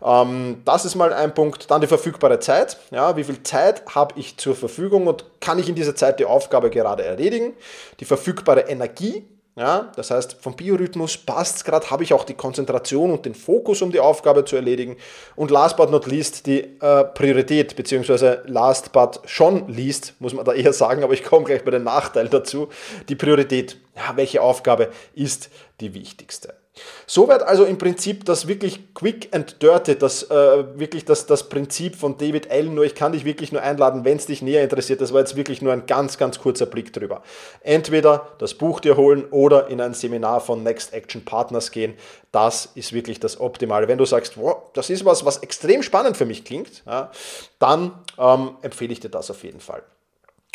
Ähm, 0.04 0.62
das 0.64 0.85
ist 0.85 0.94
mal 0.94 1.12
ein 1.12 1.35
Punkt. 1.35 1.71
Dann 1.71 1.80
die 1.80 1.87
verfügbare 1.87 2.40
Zeit. 2.40 2.78
Ja, 2.90 3.16
wie 3.16 3.25
viel 3.25 3.42
Zeit 3.42 3.82
habe 3.94 4.18
ich 4.18 4.37
zur 4.37 4.54
Verfügung 4.54 5.06
und 5.06 5.25
kann 5.40 5.59
ich 5.59 5.68
in 5.68 5.75
dieser 5.75 5.94
Zeit 5.94 6.18
die 6.21 6.25
Aufgabe 6.25 6.71
gerade 6.71 7.04
erledigen? 7.04 7.54
Die 8.00 8.04
verfügbare 8.04 8.62
Energie. 8.62 9.26
Ja, 9.54 9.92
das 9.97 10.11
heißt, 10.11 10.38
vom 10.40 10.56
Biorhythmus 10.56 11.18
passt 11.18 11.56
es 11.56 11.64
gerade, 11.64 11.90
habe 11.90 12.02
ich 12.02 12.14
auch 12.14 12.25
die 12.25 12.32
Konzentration 12.32 13.11
und 13.11 13.26
den 13.26 13.35
Fokus, 13.35 13.82
um 13.82 13.92
die 13.92 14.00
Aufgabe 14.00 14.47
zu 14.47 14.56
erledigen. 14.56 14.97
Und 15.37 15.50
last 15.50 15.76
but 15.76 15.90
not 15.90 16.06
least 16.06 16.47
die 16.47 16.61
äh, 16.80 17.04
Priorität, 17.04 17.76
beziehungsweise 17.76 18.42
last 18.47 18.92
but 18.92 19.21
schon 19.26 19.68
least, 19.68 20.14
muss 20.21 20.32
man 20.32 20.47
da 20.47 20.54
eher 20.54 20.73
sagen, 20.73 21.04
aber 21.04 21.12
ich 21.12 21.23
komme 21.23 21.44
gleich 21.44 21.66
bei 21.66 21.71
den 21.71 21.85
Nachteilen 21.85 22.30
dazu. 22.30 22.71
Die 23.11 23.14
Priorität, 23.14 23.76
ja, 23.94 24.16
welche 24.16 24.40
Aufgabe 24.40 24.88
ist 25.14 25.50
die 25.80 25.92
wichtigste? 25.92 26.62
Soweit 27.07 27.43
also 27.43 27.64
im 27.64 27.76
Prinzip 27.76 28.25
das 28.25 28.49
wirklich 28.49 28.95
quick 28.95 29.29
and 29.33 29.62
dirty, 29.62 29.97
das 29.97 30.31
äh, 30.31 30.79
wirklich 30.79 31.05
das, 31.05 31.26
das 31.26 31.50
Prinzip 31.50 31.97
von 31.97 32.17
David 32.17 32.50
Allen. 32.50 32.75
Nur 32.75 32.85
ich 32.85 32.95
kann 32.95 33.12
dich 33.12 33.26
wirklich 33.26 33.52
nur 33.52 33.61
einladen, 33.61 34.07
wenn 34.07 34.17
es 34.17 34.25
dich 34.25 34.41
näher 34.41 34.62
interessiert. 34.62 35.02
Das 35.02 35.12
war 35.12 35.21
jetzt 35.21 35.37
wirklich 35.37 35.61
nur 35.61 35.75
ein 35.75 35.85
ganz, 35.85 36.17
ganz 36.17 36.38
kurzer 36.38 36.64
Blick 36.64 36.93
drüber. 36.95 37.23
Entweder 37.61 38.29
das 38.38 38.55
Buch 38.55 38.81
dir 38.81 38.97
holen 38.97 39.26
oder 39.31 39.69
in 39.69 39.83
ein 39.83 39.93
Seminar 39.93 40.41
von 40.41 40.62
Next 40.62 40.95
Action 40.95 41.23
Partners 41.25 41.71
gehen. 41.71 41.95
Das 42.31 42.71
ist 42.75 42.95
wirklich 42.95 43.21
das 43.21 43.38
Optimale. 43.38 43.88
Wenn 43.88 43.99
du 43.99 44.07
sagst, 44.07 44.38
wow, 44.38 44.62
das 44.73 44.88
ist 44.88 45.05
was, 45.05 45.26
was 45.26 45.38
extrem 45.38 45.83
spannend 45.83 46.17
für 46.17 46.25
mich 46.25 46.45
klingt, 46.45 46.83
ja, 46.87 47.11
dann 47.59 47.93
ähm, 48.19 48.57
empfehle 48.62 48.93
ich 48.95 49.00
dir 49.00 49.11
das 49.11 49.31
auf 49.31 49.45
jeden 49.45 49.61
Fall 49.61 49.83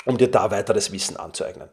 um 0.07 0.17
dir 0.17 0.31
da 0.31 0.51
weiteres 0.51 0.91
Wissen 0.91 1.17
anzueignen. 1.17 1.69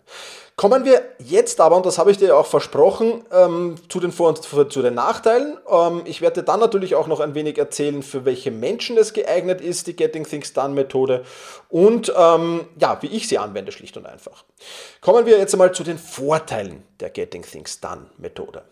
Kommen 0.56 0.84
wir 0.84 1.02
jetzt 1.18 1.60
aber, 1.60 1.76
und 1.76 1.84
das 1.84 1.98
habe 1.98 2.12
ich 2.12 2.18
dir 2.18 2.36
auch 2.36 2.46
versprochen, 2.46 3.24
ähm, 3.32 3.74
zu 3.88 3.98
den 3.98 4.12
Vor- 4.12 4.28
und 4.28 4.72
zu 4.72 4.82
den 4.82 4.94
Nachteilen. 4.94 5.56
Ähm, 5.68 6.02
ich 6.04 6.20
werde 6.20 6.40
dir 6.40 6.44
dann 6.44 6.60
natürlich 6.60 6.94
auch 6.94 7.08
noch 7.08 7.20
ein 7.20 7.34
wenig 7.34 7.58
erzählen, 7.58 8.02
für 8.02 8.24
welche 8.24 8.52
Menschen 8.52 8.96
es 8.96 9.12
geeignet 9.12 9.60
ist, 9.60 9.88
die 9.88 9.96
Getting 9.96 10.24
Things 10.24 10.52
Done 10.52 10.74
Methode 10.74 11.24
und 11.68 12.12
ähm, 12.16 12.66
ja, 12.78 12.98
wie 13.02 13.08
ich 13.08 13.26
sie 13.26 13.38
anwende, 13.38 13.72
schlicht 13.72 13.96
und 13.96 14.06
einfach. 14.06 14.44
Kommen 15.00 15.26
wir 15.26 15.38
jetzt 15.38 15.54
einmal 15.54 15.72
zu 15.72 15.82
den 15.82 15.98
Vorteilen 15.98 16.84
der 17.00 17.10
Getting 17.10 17.42
Things 17.42 17.80
Done 17.80 18.06
Methode. 18.18 18.62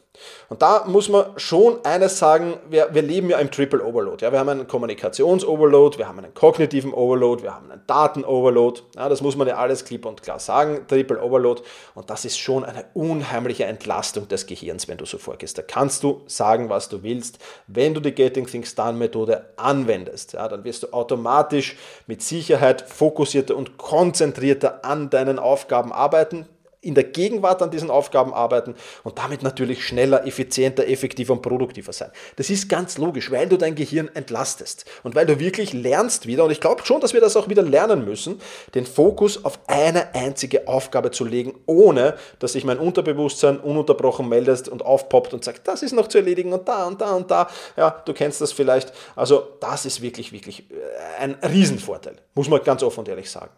Und 0.51 0.61
da 0.61 0.85
muss 0.87 1.09
man 1.09 1.25
schon 1.37 1.83
eines 1.85 2.19
sagen, 2.19 2.59
wir, 2.69 2.91
wir 2.93 3.01
leben 3.01 3.31
ja 3.31 3.39
im 3.39 3.51
Triple 3.51 3.83
Overload. 3.83 4.23
Ja? 4.23 4.31
Wir 4.31 4.39
haben 4.39 4.51
einen 4.51 4.69
Kommunikations-Overload, 4.69 5.97
wir 5.97 6.07
haben 6.07 6.19
einen 6.19 6.35
kognitiven 6.35 6.93
Overload, 6.93 7.43
wir 7.43 7.55
haben 7.55 7.71
einen 7.71 7.81
Daten-Overload. 7.87 8.83
Ja, 8.95 9.09
das 9.09 9.23
muss 9.23 9.37
man 9.37 9.49
ja 9.49 9.57
alles 9.57 9.85
klipp 9.85 10.05
und 10.05 10.23
klar 10.23 10.39
sagen, 10.39 10.87
Triple 10.87 11.23
Overload. 11.23 11.63
Und 11.95 12.11
das 12.11 12.27
ist 12.27 12.39
schon 12.39 12.65
eine 12.65 12.85
unheimliche 12.93 13.65
Entlastung 13.65 14.29
des 14.29 14.47
Gehirns, 14.47 14.87
wenn 14.89 14.99
du 14.99 15.07
so 15.07 15.17
vorgehst. 15.17 15.57
Da 15.57 15.63
kannst 15.63 16.03
du 16.03 16.21
sagen, 16.27 16.69
was 16.69 16.91
du 16.91 17.03
willst. 17.03 17.39
Wenn 17.67 17.95
du 17.95 18.01
die 18.01 18.13
Getting 18.13 18.47
Things 18.47 18.75
Done 18.75 18.99
Methode 18.99 19.47
anwendest, 19.57 20.35
ja, 20.35 20.47
dann 20.49 20.65
wirst 20.65 20.83
du 20.83 20.93
automatisch 20.93 21.77
mit 22.07 22.21
Sicherheit 22.23 22.83
fokussierter 22.83 23.57
und 23.57 23.79
konzentrierter 23.79 24.85
an 24.85 25.09
deinen 25.09 25.39
Aufgaben 25.39 25.93
arbeiten 25.93 26.47
in 26.83 26.95
der 26.95 27.05
Gegenwart 27.05 27.63
an 27.63 27.71
diesen 27.71 27.91
Aufgaben 27.91 28.35
arbeiten 28.35 28.75
und 29.05 29.17
damit 29.17 29.43
natürlich 29.43 29.87
schneller, 29.87 30.27
effizienter, 30.27 30.87
effektiver 30.89 31.33
und 31.33 31.41
produktiver 31.41 31.93
sein. 31.93 32.11
Das 32.37 32.51
ist 32.51 32.69
ganz 32.69 32.99
logisch, 32.99 33.31
weil 33.31 33.49
du 33.49 33.57
dein 33.57 33.77
Gehirn 33.77 34.11
entlastest 34.15 34.85
und 35.05 35.15
weil 35.15 35.25
du 35.25 35.39
wirklich 35.39 35.73
lernst 35.73 36.27
wieder, 36.27 36.45
und 36.45 36.51
ich 36.51 36.61
glaube 36.61 36.85
schon, 36.85 37.01
dass 37.01 37.15
wir 37.15 37.21
das 37.21 37.37
auch 37.37 37.49
wieder 37.49 37.63
lernen 37.63 38.05
müssen, 38.05 38.41
den 38.75 38.85
Fokus 38.85 39.45
auf 39.45 39.61
eine 39.69 40.15
einzige 40.15 40.67
Aufgabe 40.67 41.13
zu 41.13 41.25
legen, 41.25 41.55
ohne 41.67 42.17
dass 42.41 42.53
sich 42.53 42.65
mein 42.65 42.79
Unterbewusstsein 42.79 43.59
ununterbrochen 43.61 44.29
meldet 44.29 44.69
und 44.69 44.85
aufpoppt 44.85 45.33
und 45.35 45.45
sagt, 45.45 45.69
das 45.69 45.83
ist 45.83 45.93
noch 45.93 46.09
zu 46.09 46.19
erledigen 46.19 46.53
und 46.53 46.67
da 46.67 46.87
und 46.87 47.01
da 47.01 47.13
und 47.13 47.31
da. 47.31 47.49
Ja, 47.77 48.03
du 48.05 48.13
kennst 48.13 48.41
das 48.41 48.53
vielleicht. 48.53 48.93
Also 49.15 49.49
das 49.61 49.87
ist 49.87 50.03
wirklich, 50.03 50.33
wirklich 50.33 50.69
äh, 50.71 51.21
ein 51.21 51.37
Riesenvorteil, 51.43 52.17
muss 52.35 52.49
man 52.49 52.63
ganz 52.65 52.83
offen 52.83 53.01
und 53.01 53.09
ehrlich 53.09 53.31
sagen. 53.31 53.51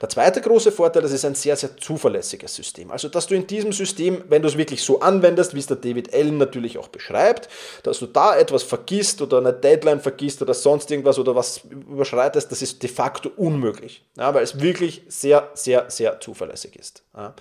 Der 0.00 0.08
zweite 0.08 0.40
große 0.40 0.72
Vorteil, 0.72 1.02
das 1.02 1.12
ist 1.12 1.24
ein 1.24 1.34
sehr, 1.34 1.56
sehr 1.56 1.76
zuverlässiges 1.76 2.54
System. 2.54 2.90
Also, 2.90 3.08
dass 3.08 3.26
du 3.26 3.34
in 3.34 3.46
diesem 3.46 3.72
System, 3.72 4.24
wenn 4.28 4.42
du 4.42 4.48
es 4.48 4.56
wirklich 4.56 4.82
so 4.82 5.00
anwendest, 5.00 5.54
wie 5.54 5.58
es 5.58 5.66
der 5.66 5.76
David 5.76 6.14
Allen 6.14 6.38
natürlich 6.38 6.78
auch 6.78 6.88
beschreibt, 6.88 7.48
dass 7.82 7.98
du 7.98 8.06
da 8.06 8.36
etwas 8.36 8.62
vergisst 8.62 9.20
oder 9.22 9.38
eine 9.38 9.52
Deadline 9.52 10.00
vergisst 10.00 10.42
oder 10.42 10.54
sonst 10.54 10.90
irgendwas 10.90 11.18
oder 11.18 11.34
was 11.34 11.62
überschreitest, 11.70 12.50
das 12.50 12.62
ist 12.62 12.82
de 12.82 12.90
facto 12.90 13.30
unmöglich, 13.36 14.04
ja, 14.16 14.32
weil 14.34 14.44
es 14.44 14.60
wirklich 14.60 15.02
sehr, 15.08 15.50
sehr, 15.54 15.90
sehr 15.90 16.20
zuverlässig 16.20 16.76
ist. 16.76 17.02
Ja. 17.16 17.34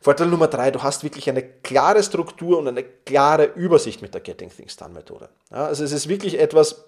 Vorteil 0.00 0.28
Nummer 0.28 0.46
drei, 0.46 0.70
du 0.70 0.82
hast 0.82 1.02
wirklich 1.02 1.28
eine 1.28 1.42
klare 1.42 2.02
Struktur 2.02 2.58
und 2.58 2.68
eine 2.68 2.84
klare 2.84 3.44
Übersicht 3.44 4.00
mit 4.00 4.14
der 4.14 4.20
Getting 4.20 4.50
Things 4.50 4.76
Done 4.76 4.94
Methode. 4.94 5.28
Ja, 5.50 5.66
also 5.66 5.82
es 5.82 5.92
ist 5.92 6.08
wirklich 6.08 6.38
etwas, 6.38 6.84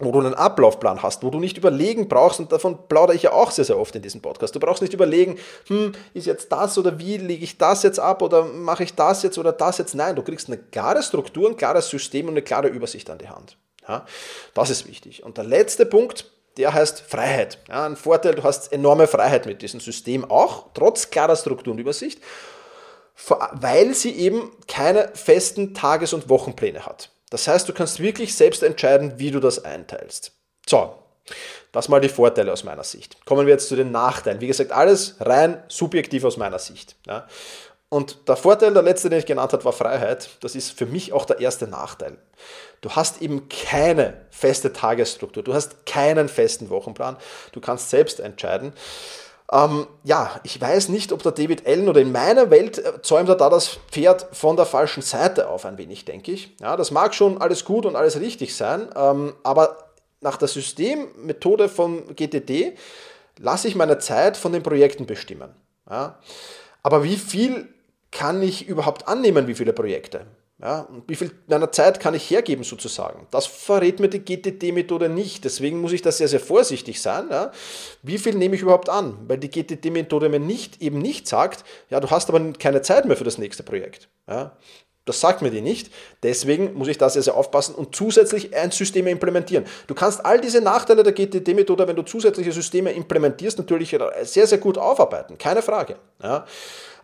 wo 0.00 0.12
du 0.12 0.20
einen 0.20 0.34
Ablaufplan 0.34 1.02
hast, 1.02 1.22
wo 1.22 1.30
du 1.30 1.40
nicht 1.40 1.58
überlegen 1.58 2.08
brauchst, 2.08 2.40
und 2.40 2.52
davon 2.52 2.78
plaudere 2.88 3.16
ich 3.16 3.22
ja 3.22 3.32
auch 3.32 3.50
sehr, 3.50 3.64
sehr 3.64 3.78
oft 3.78 3.94
in 3.96 4.02
diesem 4.02 4.20
Podcast. 4.20 4.54
Du 4.54 4.60
brauchst 4.60 4.82
nicht 4.82 4.94
überlegen, 4.94 5.38
hm, 5.66 5.92
ist 6.14 6.26
jetzt 6.26 6.50
das 6.52 6.78
oder 6.78 6.98
wie 6.98 7.16
lege 7.16 7.44
ich 7.44 7.58
das 7.58 7.82
jetzt 7.82 7.98
ab 7.98 8.22
oder 8.22 8.44
mache 8.44 8.84
ich 8.84 8.94
das 8.94 9.22
jetzt 9.22 9.38
oder 9.38 9.52
das 9.52 9.78
jetzt. 9.78 9.94
Nein, 9.94 10.16
du 10.16 10.22
kriegst 10.22 10.48
eine 10.48 10.58
klare 10.58 11.02
Struktur, 11.02 11.48
ein 11.48 11.56
klares 11.56 11.88
System 11.88 12.26
und 12.26 12.34
eine 12.34 12.42
klare 12.42 12.68
Übersicht 12.68 13.10
an 13.10 13.18
die 13.18 13.28
Hand. 13.28 13.56
Ja, 13.88 14.04
das 14.54 14.70
ist 14.70 14.86
wichtig. 14.86 15.22
Und 15.22 15.38
der 15.38 15.44
letzte 15.44 15.86
Punkt, 15.86 16.30
der 16.58 16.74
heißt 16.74 17.00
Freiheit. 17.00 17.58
Ja, 17.68 17.86
ein 17.86 17.96
Vorteil, 17.96 18.34
du 18.34 18.42
hast 18.42 18.72
enorme 18.72 19.06
Freiheit 19.06 19.46
mit 19.46 19.62
diesem 19.62 19.80
System 19.80 20.30
auch, 20.30 20.66
trotz 20.74 21.10
klarer 21.10 21.36
Struktur 21.36 21.72
und 21.72 21.78
Übersicht, 21.78 22.20
weil 23.52 23.94
sie 23.94 24.12
eben 24.12 24.50
keine 24.66 25.10
festen 25.14 25.74
Tages- 25.74 26.12
und 26.12 26.28
Wochenpläne 26.28 26.84
hat. 26.84 27.10
Das 27.30 27.46
heißt, 27.46 27.68
du 27.68 27.72
kannst 27.72 28.00
wirklich 28.00 28.34
selbst 28.34 28.62
entscheiden, 28.62 29.18
wie 29.18 29.30
du 29.30 29.40
das 29.40 29.64
einteilst. 29.64 30.32
So, 30.66 30.94
das 31.72 31.88
mal 31.88 32.00
die 32.00 32.08
Vorteile 32.08 32.52
aus 32.52 32.64
meiner 32.64 32.84
Sicht. 32.84 33.24
Kommen 33.26 33.46
wir 33.46 33.52
jetzt 33.52 33.68
zu 33.68 33.76
den 33.76 33.90
Nachteilen. 33.90 34.40
Wie 34.40 34.46
gesagt, 34.46 34.72
alles 34.72 35.16
rein 35.20 35.62
subjektiv 35.68 36.24
aus 36.24 36.36
meiner 36.36 36.58
Sicht. 36.58 36.96
Ja. 37.06 37.26
Und 37.90 38.28
der 38.28 38.36
Vorteil, 38.36 38.74
der 38.74 38.82
letzte, 38.82 39.08
den 39.08 39.18
ich 39.18 39.26
genannt 39.26 39.52
habe, 39.52 39.64
war 39.64 39.72
Freiheit. 39.72 40.28
Das 40.40 40.54
ist 40.54 40.72
für 40.72 40.86
mich 40.86 41.12
auch 41.12 41.24
der 41.24 41.40
erste 41.40 41.66
Nachteil. 41.66 42.18
Du 42.80 42.90
hast 42.90 43.22
eben 43.22 43.48
keine 43.48 44.26
feste 44.30 44.72
Tagesstruktur, 44.72 45.42
du 45.42 45.52
hast 45.52 45.84
keinen 45.84 46.28
festen 46.28 46.70
Wochenplan, 46.70 47.16
du 47.52 47.60
kannst 47.60 47.90
selbst 47.90 48.20
entscheiden. 48.20 48.72
Ähm, 49.50 49.86
ja, 50.04 50.40
ich 50.42 50.60
weiß 50.60 50.90
nicht, 50.90 51.10
ob 51.12 51.22
der 51.22 51.32
David 51.32 51.66
Allen 51.66 51.88
oder 51.88 52.00
in 52.00 52.12
meiner 52.12 52.50
Welt 52.50 52.78
äh, 52.78 53.00
zäumt 53.02 53.30
er 53.30 53.34
da 53.34 53.48
das 53.48 53.78
Pferd 53.90 54.26
von 54.32 54.56
der 54.56 54.66
falschen 54.66 55.02
Seite 55.02 55.48
auf, 55.48 55.64
ein 55.64 55.78
wenig, 55.78 56.04
denke 56.04 56.32
ich. 56.32 56.54
Ja, 56.60 56.76
das 56.76 56.90
mag 56.90 57.14
schon 57.14 57.40
alles 57.40 57.64
gut 57.64 57.86
und 57.86 57.96
alles 57.96 58.20
richtig 58.20 58.54
sein, 58.54 58.88
ähm, 58.94 59.34
aber 59.42 59.78
nach 60.20 60.36
der 60.36 60.48
Systemmethode 60.48 61.68
von 61.68 62.14
GTD 62.14 62.76
lasse 63.38 63.68
ich 63.68 63.74
meine 63.74 63.98
Zeit 63.98 64.36
von 64.36 64.52
den 64.52 64.62
Projekten 64.62 65.06
bestimmen. 65.06 65.54
Ja. 65.88 66.18
Aber 66.82 67.04
wie 67.04 67.16
viel 67.16 67.68
kann 68.10 68.42
ich 68.42 68.66
überhaupt 68.66 69.08
annehmen, 69.08 69.46
wie 69.46 69.54
viele 69.54 69.72
Projekte? 69.72 70.26
Ja, 70.60 70.80
und 70.80 71.08
wie 71.08 71.14
viel 71.14 71.30
meiner 71.46 71.70
Zeit 71.70 72.00
kann 72.00 72.14
ich 72.14 72.28
hergeben 72.30 72.64
sozusagen? 72.64 73.28
Das 73.30 73.46
verrät 73.46 74.00
mir 74.00 74.08
die 74.08 74.24
GTD-Methode 74.24 75.08
nicht. 75.08 75.44
Deswegen 75.44 75.80
muss 75.80 75.92
ich 75.92 76.02
da 76.02 76.10
sehr, 76.10 76.26
sehr 76.26 76.40
vorsichtig 76.40 77.00
sein. 77.00 77.28
Ja. 77.30 77.52
Wie 78.02 78.18
viel 78.18 78.34
nehme 78.34 78.56
ich 78.56 78.62
überhaupt 78.62 78.88
an? 78.88 79.16
Weil 79.28 79.38
die 79.38 79.50
GTD-Methode 79.50 80.28
mir 80.28 80.40
nicht, 80.40 80.82
eben 80.82 80.98
nicht 80.98 81.28
sagt, 81.28 81.64
ja, 81.90 82.00
du 82.00 82.10
hast 82.10 82.28
aber 82.28 82.52
keine 82.54 82.82
Zeit 82.82 83.04
mehr 83.04 83.16
für 83.16 83.22
das 83.22 83.38
nächste 83.38 83.62
Projekt. 83.62 84.08
Ja. 84.26 84.56
Das 85.08 85.20
sagt 85.20 85.42
mir 85.42 85.50
die 85.50 85.60
nicht. 85.60 85.90
Deswegen 86.22 86.74
muss 86.74 86.88
ich 86.88 86.98
da 86.98 87.08
sehr, 87.08 87.22
sehr 87.22 87.36
aufpassen 87.36 87.74
und 87.74 87.96
zusätzlich 87.96 88.54
ein 88.54 88.70
System 88.70 89.06
implementieren. 89.06 89.64
Du 89.86 89.94
kannst 89.94 90.24
all 90.24 90.40
diese 90.40 90.60
Nachteile 90.60 91.02
der 91.02 91.12
GTD-Methode, 91.12 91.88
wenn 91.88 91.96
du 91.96 92.02
zusätzliche 92.02 92.52
Systeme 92.52 92.92
implementierst, 92.92 93.58
natürlich 93.58 93.96
sehr, 94.22 94.46
sehr 94.46 94.58
gut 94.58 94.78
aufarbeiten. 94.78 95.38
Keine 95.38 95.62
Frage. 95.62 95.96
Ja. 96.22 96.46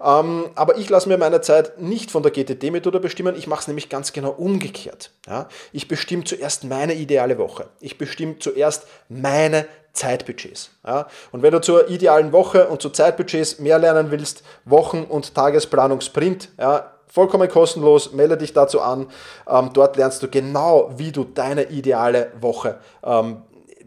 Ähm, 0.02 0.50
aber 0.54 0.76
ich 0.76 0.88
lasse 0.90 1.08
mir 1.08 1.18
meine 1.18 1.40
Zeit 1.40 1.80
nicht 1.80 2.10
von 2.10 2.22
der 2.22 2.32
GTD-Methode 2.32 3.00
bestimmen. 3.00 3.36
Ich 3.36 3.46
mache 3.46 3.62
es 3.62 3.68
nämlich 3.68 3.88
ganz 3.88 4.12
genau 4.12 4.30
umgekehrt. 4.30 5.10
Ja? 5.26 5.48
Ich 5.72 5.88
bestimme 5.88 6.24
zuerst 6.24 6.64
meine 6.64 6.94
ideale 6.94 7.38
Woche. 7.38 7.68
Ich 7.80 7.96
bestimme 7.96 8.38
zuerst 8.38 8.86
meine 9.08 9.66
Zeitbudgets. 9.92 10.70
Ja? 10.86 11.06
Und 11.32 11.42
wenn 11.42 11.52
du 11.52 11.60
zur 11.60 11.88
idealen 11.88 12.32
Woche 12.32 12.68
und 12.68 12.82
zu 12.82 12.90
Zeitbudgets 12.90 13.60
mehr 13.60 13.78
lernen 13.78 14.10
willst, 14.10 14.42
Wochen- 14.64 15.04
und 15.04 15.34
Tagesplanungsprint, 15.34 16.50
ja, 16.58 16.93
vollkommen 17.14 17.48
kostenlos, 17.48 18.12
melde 18.12 18.36
dich 18.36 18.52
dazu 18.52 18.80
an. 18.80 19.06
Ähm, 19.48 19.70
dort 19.72 19.96
lernst 19.96 20.20
du 20.24 20.28
genau, 20.28 20.90
wie 20.96 21.12
du 21.12 21.22
deine 21.22 21.70
ideale 21.70 22.32
Woche 22.40 22.80
ähm, 23.04 23.42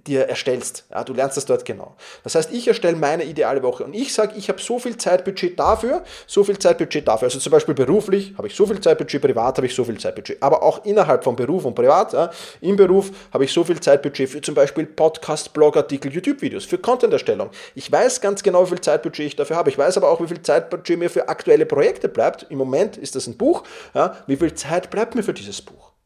dir 0.07 0.27
erstellst. 0.27 0.85
Ja, 0.91 1.03
du 1.03 1.13
lernst 1.13 1.37
das 1.37 1.45
dort 1.45 1.65
genau. 1.65 1.95
Das 2.23 2.35
heißt, 2.35 2.51
ich 2.51 2.67
erstelle 2.67 2.95
meine 2.95 3.23
ideale 3.23 3.61
Woche 3.63 3.83
und 3.83 3.93
ich 3.93 4.13
sage, 4.13 4.33
ich 4.37 4.49
habe 4.49 4.61
so 4.61 4.79
viel 4.79 4.97
Zeitbudget 4.97 5.59
dafür, 5.59 6.03
so 6.25 6.43
viel 6.43 6.57
Zeitbudget 6.57 7.07
dafür. 7.07 7.27
Also 7.27 7.39
zum 7.39 7.51
Beispiel 7.51 7.75
beruflich 7.75 8.33
habe 8.37 8.47
ich 8.47 8.55
so 8.55 8.65
viel 8.65 8.79
Zeitbudget, 8.79 9.21
privat 9.21 9.57
habe 9.57 9.67
ich 9.67 9.75
so 9.75 9.83
viel 9.83 9.99
Zeitbudget. 9.99 10.41
Aber 10.41 10.63
auch 10.63 10.85
innerhalb 10.85 11.23
von 11.23 11.35
Beruf 11.35 11.65
und 11.65 11.75
Privat, 11.75 12.13
ja, 12.13 12.31
im 12.61 12.75
Beruf 12.75 13.11
habe 13.33 13.45
ich 13.45 13.51
so 13.51 13.63
viel 13.63 13.79
Zeitbudget 13.79 14.29
für 14.29 14.41
zum 14.41 14.55
Beispiel 14.55 14.85
Podcast, 14.85 15.53
Blogartikel, 15.53 16.11
YouTube-Videos, 16.11 16.65
für 16.65 16.77
Content-Erstellung. 16.77 17.49
Ich 17.75 17.91
weiß 17.91 18.21
ganz 18.21 18.43
genau, 18.43 18.63
wie 18.65 18.69
viel 18.69 18.81
Zeitbudget 18.81 19.27
ich 19.27 19.35
dafür 19.35 19.57
habe. 19.57 19.69
Ich 19.69 19.77
weiß 19.77 19.97
aber 19.97 20.09
auch, 20.09 20.21
wie 20.21 20.27
viel 20.27 20.41
Zeitbudget 20.41 20.97
mir 20.97 21.09
für 21.09 21.29
aktuelle 21.29 21.65
Projekte 21.65 22.07
bleibt. 22.07 22.47
Im 22.49 22.57
Moment 22.57 22.97
ist 22.97 23.15
das 23.15 23.27
ein 23.27 23.37
Buch. 23.37 23.63
Ja, 23.93 24.17
wie 24.27 24.37
viel 24.37 24.53
Zeit 24.53 24.89
bleibt 24.89 25.15
mir 25.15 25.23
für 25.23 25.33
dieses 25.33 25.61
Buch? 25.61 25.96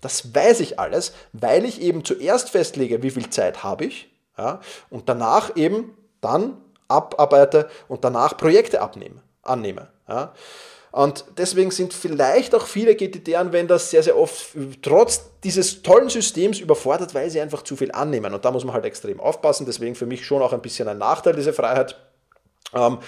Das 0.00 0.34
weiß 0.34 0.60
ich 0.60 0.78
alles, 0.78 1.12
weil 1.32 1.64
ich 1.64 1.80
eben 1.80 2.04
zuerst 2.04 2.50
festlege, 2.50 3.02
wie 3.02 3.10
viel 3.10 3.30
Zeit 3.30 3.62
habe 3.62 3.84
ich 3.84 4.10
und 4.90 5.08
danach 5.08 5.56
eben 5.56 5.96
dann 6.20 6.56
abarbeite 6.88 7.68
und 7.88 8.04
danach 8.04 8.36
Projekte 8.36 8.80
abnehme, 8.80 9.22
annehme. 9.42 9.88
Und 10.92 11.24
deswegen 11.38 11.70
sind 11.70 11.94
vielleicht 11.94 12.54
auch 12.54 12.66
viele 12.66 12.94
GTD-Anwender 12.94 13.78
sehr, 13.78 14.02
sehr 14.02 14.18
oft 14.18 14.48
trotz 14.82 15.22
dieses 15.42 15.82
tollen 15.82 16.10
Systems 16.10 16.60
überfordert, 16.60 17.14
weil 17.14 17.30
sie 17.30 17.40
einfach 17.40 17.62
zu 17.62 17.76
viel 17.76 17.90
annehmen. 17.92 18.34
Und 18.34 18.44
da 18.44 18.50
muss 18.50 18.64
man 18.64 18.74
halt 18.74 18.84
extrem 18.84 19.18
aufpassen. 19.18 19.64
Deswegen 19.64 19.94
für 19.94 20.04
mich 20.04 20.26
schon 20.26 20.42
auch 20.42 20.52
ein 20.52 20.60
bisschen 20.60 20.88
ein 20.88 20.98
Nachteil, 20.98 21.34
diese 21.34 21.54
Freiheit. 21.54 21.96
Ähm, 22.74 22.98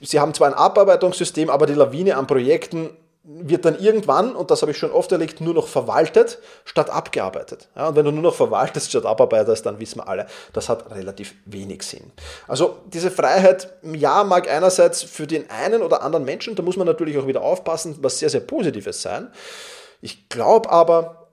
sie 0.00 0.20
haben 0.20 0.32
zwar 0.32 0.48
ein 0.48 0.54
Abarbeitungssystem, 0.54 1.50
aber 1.50 1.66
die 1.66 1.74
Lawine 1.74 2.16
an 2.16 2.26
Projekten 2.26 2.90
wird 3.24 3.64
dann 3.64 3.78
irgendwann, 3.78 4.34
und 4.34 4.50
das 4.50 4.62
habe 4.62 4.72
ich 4.72 4.78
schon 4.78 4.90
oft 4.90 5.12
erlebt, 5.12 5.40
nur 5.40 5.54
noch 5.54 5.68
verwaltet 5.68 6.38
statt 6.64 6.90
abgearbeitet. 6.90 7.68
Ja, 7.76 7.88
und 7.88 7.96
wenn 7.96 8.04
du 8.04 8.10
nur 8.10 8.22
noch 8.22 8.34
verwaltest 8.34 8.90
statt 8.90 9.06
abarbeitest, 9.06 9.64
dann 9.64 9.78
wissen 9.78 9.98
wir 10.00 10.08
alle, 10.08 10.26
das 10.52 10.68
hat 10.68 10.90
relativ 10.90 11.34
wenig 11.44 11.84
Sinn. 11.84 12.10
Also 12.48 12.78
diese 12.86 13.12
Freiheit, 13.12 13.72
ja, 13.82 14.24
mag 14.24 14.50
einerseits 14.50 15.02
für 15.02 15.28
den 15.28 15.48
einen 15.50 15.82
oder 15.82 16.02
anderen 16.02 16.24
Menschen, 16.24 16.56
da 16.56 16.62
muss 16.64 16.76
man 16.76 16.86
natürlich 16.86 17.16
auch 17.16 17.28
wieder 17.28 17.42
aufpassen, 17.42 17.96
was 18.00 18.18
sehr, 18.18 18.30
sehr 18.30 18.40
Positives 18.40 19.02
sein. 19.02 19.30
Ich 20.00 20.28
glaube 20.28 20.68
aber, 20.70 21.28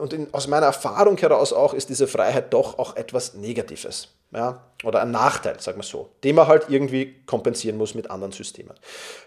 und 0.00 0.12
in, 0.12 0.32
aus 0.32 0.46
meiner 0.46 0.66
Erfahrung 0.66 1.16
heraus 1.16 1.52
auch, 1.52 1.74
ist 1.74 1.88
diese 1.88 2.06
Freiheit 2.06 2.52
doch 2.52 2.78
auch 2.78 2.94
etwas 2.94 3.34
Negatives. 3.34 4.08
Ja, 4.34 4.64
oder 4.82 5.02
ein 5.02 5.10
Nachteil, 5.10 5.60
sagen 5.60 5.78
wir 5.78 5.84
so, 5.84 6.10
den 6.24 6.34
man 6.34 6.48
halt 6.48 6.66
irgendwie 6.68 7.22
kompensieren 7.26 7.76
muss 7.76 7.94
mit 7.94 8.10
anderen 8.10 8.32
Systemen. 8.32 8.74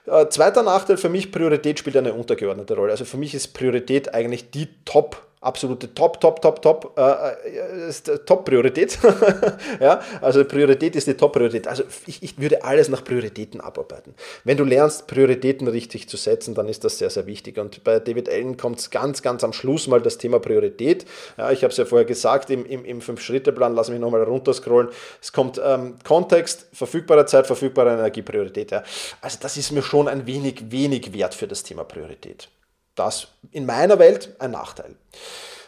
Äh, 0.07 0.27
zweiter 0.29 0.63
Nachteil 0.63 0.97
für 0.97 1.09
mich, 1.09 1.31
Priorität 1.31 1.77
spielt 1.77 1.95
eine 1.95 2.13
untergeordnete 2.13 2.75
Rolle. 2.75 2.91
Also 2.91 3.05
für 3.05 3.17
mich 3.17 3.35
ist 3.35 3.53
Priorität 3.53 4.13
eigentlich 4.13 4.49
die 4.49 4.67
Top 4.83 5.21
absolute 5.45 5.93
Top, 5.93 6.19
Top, 6.19 6.41
Top, 6.41 6.61
Top, 6.61 6.97
äh, 6.97 7.87
ist 7.87 8.11
Top-Priorität. 8.25 8.97
ja, 9.79 10.01
also 10.21 10.43
Priorität 10.43 10.95
ist 10.95 11.07
die 11.07 11.13
Top-Priorität. 11.13 11.67
Also 11.67 11.83
ich, 12.05 12.23
ich 12.23 12.39
würde 12.39 12.63
alles 12.63 12.89
nach 12.89 13.03
Prioritäten 13.03 13.61
abarbeiten. 13.61 14.15
Wenn 14.43 14.57
du 14.57 14.63
lernst, 14.63 15.07
Prioritäten 15.07 15.67
richtig 15.67 16.09
zu 16.09 16.17
setzen, 16.17 16.55
dann 16.55 16.67
ist 16.67 16.83
das 16.83 16.97
sehr, 16.97 17.09
sehr 17.09 17.27
wichtig. 17.27 17.57
Und 17.57 17.83
bei 17.83 17.99
David 17.99 18.29
Allen 18.29 18.57
kommt 18.57 18.79
es 18.79 18.89
ganz, 18.89 19.21
ganz 19.21 19.43
am 19.43 19.53
Schluss 19.53 19.87
mal 19.87 20.01
das 20.01 20.17
Thema 20.17 20.39
Priorität. 20.39 21.05
Ja, 21.37 21.51
ich 21.51 21.63
habe 21.63 21.71
es 21.71 21.77
ja 21.77 21.85
vorher 21.85 22.05
gesagt, 22.05 22.49
im, 22.49 22.65
im, 22.65 22.83
im 22.83 23.01
Fünf-Schritte-Plan, 23.01 23.75
lass 23.75 23.89
mich 23.89 23.99
nochmal 23.99 24.23
runterscrollen. 24.23 24.89
Es 25.21 25.31
kommt 25.31 25.61
ähm, 25.63 25.95
Kontext, 26.03 26.67
verfügbare 26.73 27.25
Zeit, 27.25 27.47
verfügbare 27.47 27.93
Energiepriorität. 27.93 28.71
Ja. 28.71 28.83
Also 29.21 29.37
das 29.41 29.57
ist 29.57 29.71
mir 29.71 29.83
schon 29.83 30.07
ein 30.07 30.25
wenig, 30.25 30.71
wenig 30.71 31.13
wert 31.13 31.35
für 31.35 31.47
das 31.47 31.63
Thema 31.63 31.83
Priorität. 31.83 32.49
Das 32.95 33.27
in 33.51 33.65
meiner 33.65 33.99
Welt 33.99 34.35
ein 34.39 34.51
Nachteil. 34.51 34.95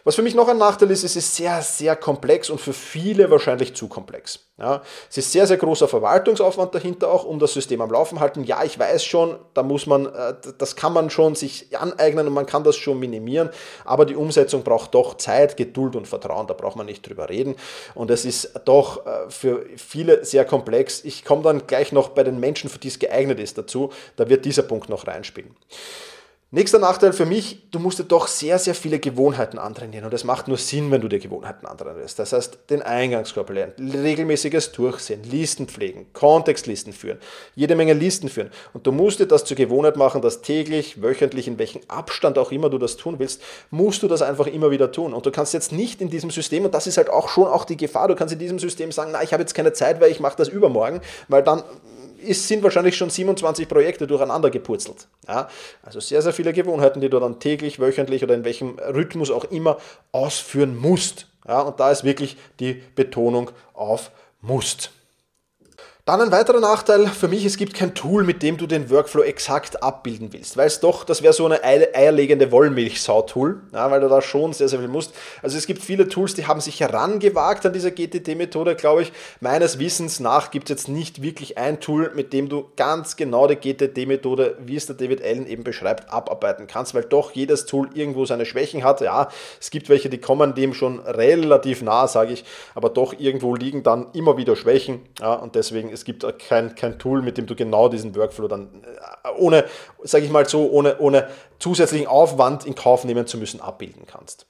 Was 0.08 0.16
für 0.16 0.22
mich 0.22 0.36
noch 0.36 0.48
ein 0.48 0.58
Nachteil 0.58 0.90
ist, 0.90 1.04
es 1.04 1.18
ist 1.18 1.36
sehr, 1.36 1.62
sehr 1.62 1.98
komplex 1.98 2.50
und 2.50 2.62
für 2.62 2.72
viele 2.72 3.30
wahrscheinlich 3.30 3.76
zu 3.76 3.90
komplex. 3.90 4.40
Ja, 4.58 4.82
es 5.10 5.18
ist 5.18 5.34
sehr, 5.34 5.46
sehr 5.46 5.58
großer 5.58 5.90
Verwaltungsaufwand 5.90 6.74
dahinter 6.74 7.12
auch, 7.12 7.26
um 7.26 7.40
das 7.40 7.52
System 7.52 7.82
am 7.82 7.92
Laufen 7.92 8.22
halten. 8.22 8.46
Ja, 8.46 8.64
ich 8.64 8.80
weiß 8.80 9.04
schon, 9.04 9.38
da 9.54 9.64
muss 9.64 9.86
man, 9.86 10.06
äh, 10.06 10.36
das 10.58 10.78
kann 10.78 10.94
man 10.94 11.10
schon 11.10 11.36
sich 11.36 11.78
aneignen 11.78 12.26
und 12.26 12.34
man 12.34 12.46
kann 12.46 12.64
das 12.64 12.78
schon 12.78 13.00
minimieren, 13.00 13.50
aber 13.84 14.06
die 14.06 14.16
Umsetzung 14.16 14.64
braucht 14.64 14.96
doch 14.96 15.18
Zeit, 15.18 15.58
Geduld 15.58 15.98
und 15.98 16.08
Vertrauen, 16.08 16.48
da 16.48 16.54
braucht 16.54 16.78
man 16.78 16.86
nicht 16.86 17.06
drüber 17.06 17.28
reden. 17.28 17.58
Und 17.94 18.10
es 18.10 18.24
ist 18.24 18.54
doch 18.64 19.06
äh, 19.06 19.30
für 19.30 19.66
viele 19.76 20.24
sehr 20.24 20.46
komplex. 20.46 21.04
Ich 21.04 21.26
komme 21.26 21.44
dann 21.44 21.68
gleich 21.68 21.92
noch 21.92 22.08
bei 22.08 22.24
den 22.24 22.40
Menschen, 22.40 22.70
für 22.70 22.80
die 22.80 22.88
es 22.88 22.98
geeignet 22.98 23.42
ist, 23.42 23.58
dazu. 23.58 23.92
Da 24.16 24.30
wird 24.30 24.46
dieser 24.46 24.64
Punkt 24.64 24.88
noch 24.88 25.06
reinspielen. 25.06 25.54
Nächster 26.50 26.80
Nachteil 26.80 27.12
für 27.12 27.26
mich, 27.26 27.70
du 27.72 27.80
musst 27.80 28.00
dir 28.00 28.06
doch 28.06 28.26
sehr, 28.26 28.58
sehr 28.58 28.74
viele 28.74 29.00
Gewohnheiten 29.00 29.60
antrainieren 29.60 30.06
und 30.06 30.14
das 30.14 30.24
macht 30.24 30.48
nur 30.48 30.56
Sinn, 30.56 30.90
wenn 30.92 31.02
du 31.02 31.10
dir 31.10 31.20
Gewohnheiten 31.20 31.66
antrainierst. 31.66 32.18
Das 32.20 32.32
heißt, 32.32 32.60
den 32.70 32.82
Eingangskorb 32.82 33.50
lernen, 33.50 33.74
regelmäßiges 33.78 34.72
Durchsehen, 34.72 35.24
Listen 35.30 35.68
pflegen, 35.68 36.06
Kontextlisten 36.14 36.94
führen, 36.94 37.18
jede 37.56 37.76
Menge 37.76 37.92
Listen 37.92 38.30
führen. 38.30 38.50
Und 38.72 38.88
du 38.88 38.94
musst 38.94 39.20
dir 39.20 39.26
das 39.26 39.44
zur 39.44 39.58
Gewohnheit 39.58 39.98
machen, 39.98 40.22
dass 40.22 40.42
täglich, 40.42 41.02
wöchentlich, 41.02 41.50
in 41.50 41.60
welchem 41.60 41.82
Abstand 41.90 42.38
auch 42.38 42.54
immer 42.54 42.70
du 42.70 42.78
das 42.78 42.96
tun 42.96 43.20
willst, 43.20 43.42
musst 43.70 44.02
du 44.02 44.08
das 44.08 44.22
einfach 44.22 44.48
immer 44.48 44.72
wieder 44.72 44.94
tun. 44.94 45.14
Und 45.14 45.26
du 45.26 45.32
kannst 45.32 45.54
jetzt 45.54 45.74
nicht 45.74 46.00
in 46.00 46.10
diesem 46.10 46.32
System, 46.32 46.64
und 46.64 46.74
das 46.74 46.88
ist 46.88 46.96
halt 46.96 47.10
auch 47.10 47.28
schon 47.28 47.48
auch 47.48 47.66
die 47.66 47.76
Gefahr, 47.76 48.08
du 48.08 48.16
kannst 48.16 48.32
in 48.32 48.40
diesem 48.40 48.60
System 48.60 48.94
sagen, 48.94 49.12
na, 49.12 49.22
ich 49.22 49.34
habe 49.34 49.44
jetzt 49.44 49.54
keine 49.54 49.74
Zeit, 49.74 50.00
weil 50.00 50.12
ich 50.12 50.22
mache 50.22 50.38
das 50.38 50.48
übermorgen, 50.48 51.02
weil 51.28 51.44
dann 51.44 51.62
ist, 52.28 52.48
sind 52.48 52.64
wahrscheinlich 52.64 52.98
schon 52.98 53.10
27 53.10 53.68
Projekte 53.68 54.08
durcheinander 54.08 54.50
gepurzelt. 54.50 55.08
Ja? 55.28 55.50
Also 55.84 56.00
sehr, 56.00 56.22
sehr 56.22 56.34
viele 56.34 56.54
Gewohnheiten, 56.54 57.02
die 57.02 57.10
du 57.10 57.20
dann 57.20 57.40
täglich, 57.40 57.80
wöchentlich 57.80 58.24
oder 58.24 58.36
in 58.36 58.44
welchem 58.44 58.78
Rhythmus 58.80 59.32
auch 59.32 59.46
immer 59.46 59.78
ausführen 60.12 60.78
musst. 60.78 61.28
Ja? 61.48 61.62
Und 61.62 61.80
da 61.80 61.92
ist 61.92 62.04
wirklich 62.04 62.38
die 62.60 62.82
Betonung 62.96 63.52
auf 63.74 64.12
musst. 64.42 64.92
Dann 66.08 66.22
ein 66.22 66.32
weiterer 66.32 66.62
Nachteil 66.62 67.08
für 67.08 67.28
mich, 67.28 67.44
es 67.44 67.58
gibt 67.58 67.74
kein 67.74 67.94
Tool, 67.94 68.24
mit 68.24 68.42
dem 68.42 68.56
du 68.56 68.66
den 68.66 68.90
Workflow 68.90 69.24
exakt 69.24 69.84
abbilden 69.84 70.32
willst, 70.32 70.56
weil 70.56 70.68
es 70.68 70.80
doch, 70.80 71.04
das 71.04 71.22
wäre 71.22 71.34
so 71.34 71.46
eine 71.46 71.62
eierlegende 71.66 72.50
Wollmilchsau-Tool, 72.50 73.64
ja, 73.74 73.92
weil 73.92 74.00
du 74.00 74.08
da 74.08 74.22
schon 74.22 74.54
sehr, 74.54 74.70
sehr 74.70 74.80
viel 74.80 74.88
musst. 74.88 75.14
Also 75.42 75.58
es 75.58 75.68
gibt 75.68 75.84
viele 75.84 76.08
Tools, 76.08 76.34
die 76.34 76.48
haben 76.48 76.62
sich 76.62 76.80
herangewagt 76.80 77.66
an 77.66 77.74
diese 77.74 77.92
GTD-Methode, 77.92 78.78
glaube 78.78 79.02
ich. 79.02 79.12
Meines 79.42 79.80
Wissens 79.80 80.22
nach 80.22 80.50
gibt 80.50 80.70
es 80.70 80.78
jetzt 80.78 80.88
nicht 80.88 81.22
wirklich 81.22 81.58
ein 81.58 81.82
Tool, 81.82 82.14
mit 82.16 82.32
dem 82.32 82.48
du 82.48 82.72
ganz 82.78 83.18
genau 83.18 83.46
die 83.46 83.58
GTD-Methode, 83.58 84.60
wie 84.62 84.78
es 84.78 84.86
der 84.86 84.96
David 84.96 85.22
Allen 85.22 85.46
eben 85.46 85.66
beschreibt, 85.66 86.10
abarbeiten 86.10 86.68
kannst, 86.68 86.96
weil 86.96 87.04
doch 87.04 87.32
jedes 87.32 87.66
Tool 87.66 87.90
irgendwo 87.94 88.24
seine 88.24 88.46
Schwächen 88.46 88.86
hat. 88.86 89.02
Ja, 89.02 89.28
es 89.60 89.72
gibt 89.72 89.90
welche, 89.90 90.08
die 90.08 90.20
kommen 90.20 90.56
dem 90.56 90.74
schon 90.74 91.00
relativ 91.00 91.82
nah, 91.82 92.08
sage 92.08 92.32
ich, 92.32 92.46
aber 92.76 92.88
doch 92.88 93.14
irgendwo 93.20 93.56
liegen 93.56 93.84
dann 93.84 94.08
immer 94.14 94.38
wieder 94.38 94.56
Schwächen. 94.56 95.02
Ja, 95.20 95.34
und 95.34 95.56
deswegen 95.56 95.97
es 95.98 96.06
gibt 96.06 96.26
kein, 96.48 96.76
kein 96.76 97.00
Tool, 97.00 97.22
mit 97.22 97.38
dem 97.38 97.46
du 97.46 97.56
genau 97.56 97.90
diesen 97.90 98.16
Workflow 98.16 98.48
dann 98.48 98.84
äh, 98.84 99.30
ohne, 99.38 99.66
sage 100.04 100.26
ich 100.26 100.32
mal 100.32 100.48
so, 100.48 100.70
ohne, 100.70 101.00
ohne 101.00 101.28
zusätzlichen 101.60 102.08
Aufwand 102.08 102.66
in 102.66 102.76
Kauf 102.76 103.04
nehmen 103.04 103.28
zu 103.28 103.38
müssen, 103.38 103.62
abbilden 103.62 104.04
kannst. 104.06 104.46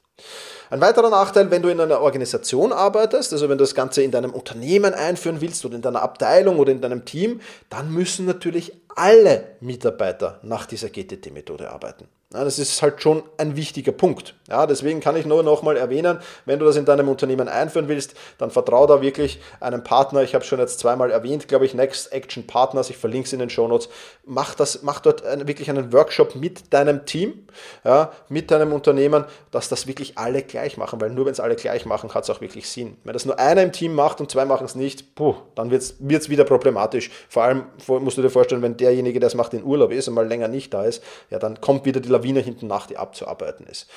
Ein 0.69 0.81
weiterer 0.81 1.09
Nachteil, 1.09 1.49
wenn 1.49 1.61
du 1.61 1.69
in 1.69 1.79
einer 1.79 2.01
Organisation 2.01 2.73
arbeitest, 2.73 3.31
also 3.31 3.47
wenn 3.47 3.57
du 3.57 3.63
das 3.63 3.75
Ganze 3.75 4.01
in 4.01 4.11
deinem 4.11 4.31
Unternehmen 4.31 4.93
einführen 4.93 5.39
willst 5.39 5.63
oder 5.63 5.75
in 5.75 5.81
deiner 5.81 6.01
Abteilung 6.01 6.59
oder 6.59 6.71
in 6.71 6.81
deinem 6.81 7.05
Team, 7.05 7.39
dann 7.69 7.91
müssen 7.91 8.25
natürlich 8.25 8.73
alle 8.95 9.55
Mitarbeiter 9.61 10.39
nach 10.41 10.65
dieser 10.65 10.89
GTT-Methode 10.89 11.71
arbeiten. 11.71 12.07
Ja, 12.33 12.43
das 12.43 12.59
ist 12.59 12.81
halt 12.81 13.01
schon 13.01 13.23
ein 13.37 13.55
wichtiger 13.55 13.93
Punkt. 13.93 14.35
Ja, 14.49 14.65
deswegen 14.65 14.99
kann 14.99 15.15
ich 15.15 15.25
nur 15.25 15.43
noch 15.43 15.61
mal 15.61 15.77
erwähnen, 15.77 16.19
wenn 16.45 16.59
du 16.59 16.65
das 16.65 16.75
in 16.75 16.83
deinem 16.83 17.07
Unternehmen 17.07 17.47
einführen 17.47 17.87
willst, 17.87 18.15
dann 18.37 18.51
vertraue 18.51 18.87
da 18.87 19.01
wirklich 19.01 19.39
einem 19.61 19.83
Partner. 19.83 20.23
Ich 20.23 20.35
habe 20.35 20.43
schon 20.43 20.59
jetzt 20.59 20.79
zweimal 20.79 21.11
erwähnt, 21.11 21.47
glaube 21.47 21.65
ich, 21.65 21.73
Next 21.73 22.11
Action 22.11 22.45
Partners. 22.45 22.89
Ich 22.89 22.97
verlinke 22.97 23.27
es 23.27 23.33
in 23.33 23.39
den 23.39 23.49
Show 23.49 23.67
Notes. 23.67 23.87
Mach, 24.25 24.55
das, 24.55 24.83
mach 24.83 24.99
dort 24.99 25.23
wirklich 25.47 25.69
einen 25.69 25.93
Workshop 25.93 26.35
mit 26.35 26.73
deinem 26.73 27.05
Team, 27.05 27.47
ja, 27.85 28.11
mit 28.27 28.51
deinem 28.51 28.73
Unternehmen, 28.73 29.23
dass 29.51 29.69
das 29.69 29.87
wirklich 29.87 30.17
alle 30.17 30.43
gleich 30.43 30.75
machen. 30.75 30.99
Weil 30.99 31.11
nur 31.11 31.25
wenn 31.25 31.33
es 31.33 31.39
alle 31.39 31.55
gleich 31.55 31.85
machen, 31.85 32.13
hat 32.13 32.25
es 32.25 32.29
auch 32.29 32.41
wirklich 32.41 32.69
Sinn. 32.69 32.97
Wenn 33.05 33.13
das 33.13 33.25
nur 33.25 33.39
einer 33.39 33.63
im 33.63 33.71
Team 33.71 33.95
macht 33.95 34.19
und 34.19 34.29
zwei 34.31 34.43
machen 34.43 34.65
es 34.65 34.75
nicht, 34.75 35.15
puh, 35.15 35.35
dann 35.55 35.71
wird 35.71 35.81
es 35.81 36.29
wieder 36.29 36.43
problematisch. 36.43 37.09
Vor 37.29 37.43
allem 37.43 37.63
musst 37.87 38.17
du 38.17 38.21
dir 38.21 38.29
vorstellen, 38.29 38.61
wenn 38.61 38.75
derjenige, 38.75 39.21
der 39.21 39.27
es 39.27 39.35
macht, 39.35 39.53
in 39.53 39.63
Urlaub 39.63 39.91
ist 39.91 40.09
und 40.09 40.13
mal 40.13 40.27
länger 40.27 40.49
nicht 40.49 40.73
da 40.73 40.83
ist, 40.83 41.01
ja, 41.29 41.39
dann 41.39 41.59
kommt 41.61 41.85
wieder 41.85 41.99
die 41.99 42.16
Lawine 42.17 42.39
hinten 42.39 42.67
nach, 42.67 42.87
die 42.87 42.97
abzuarbeiten 42.97 43.65
ist. 43.67 43.87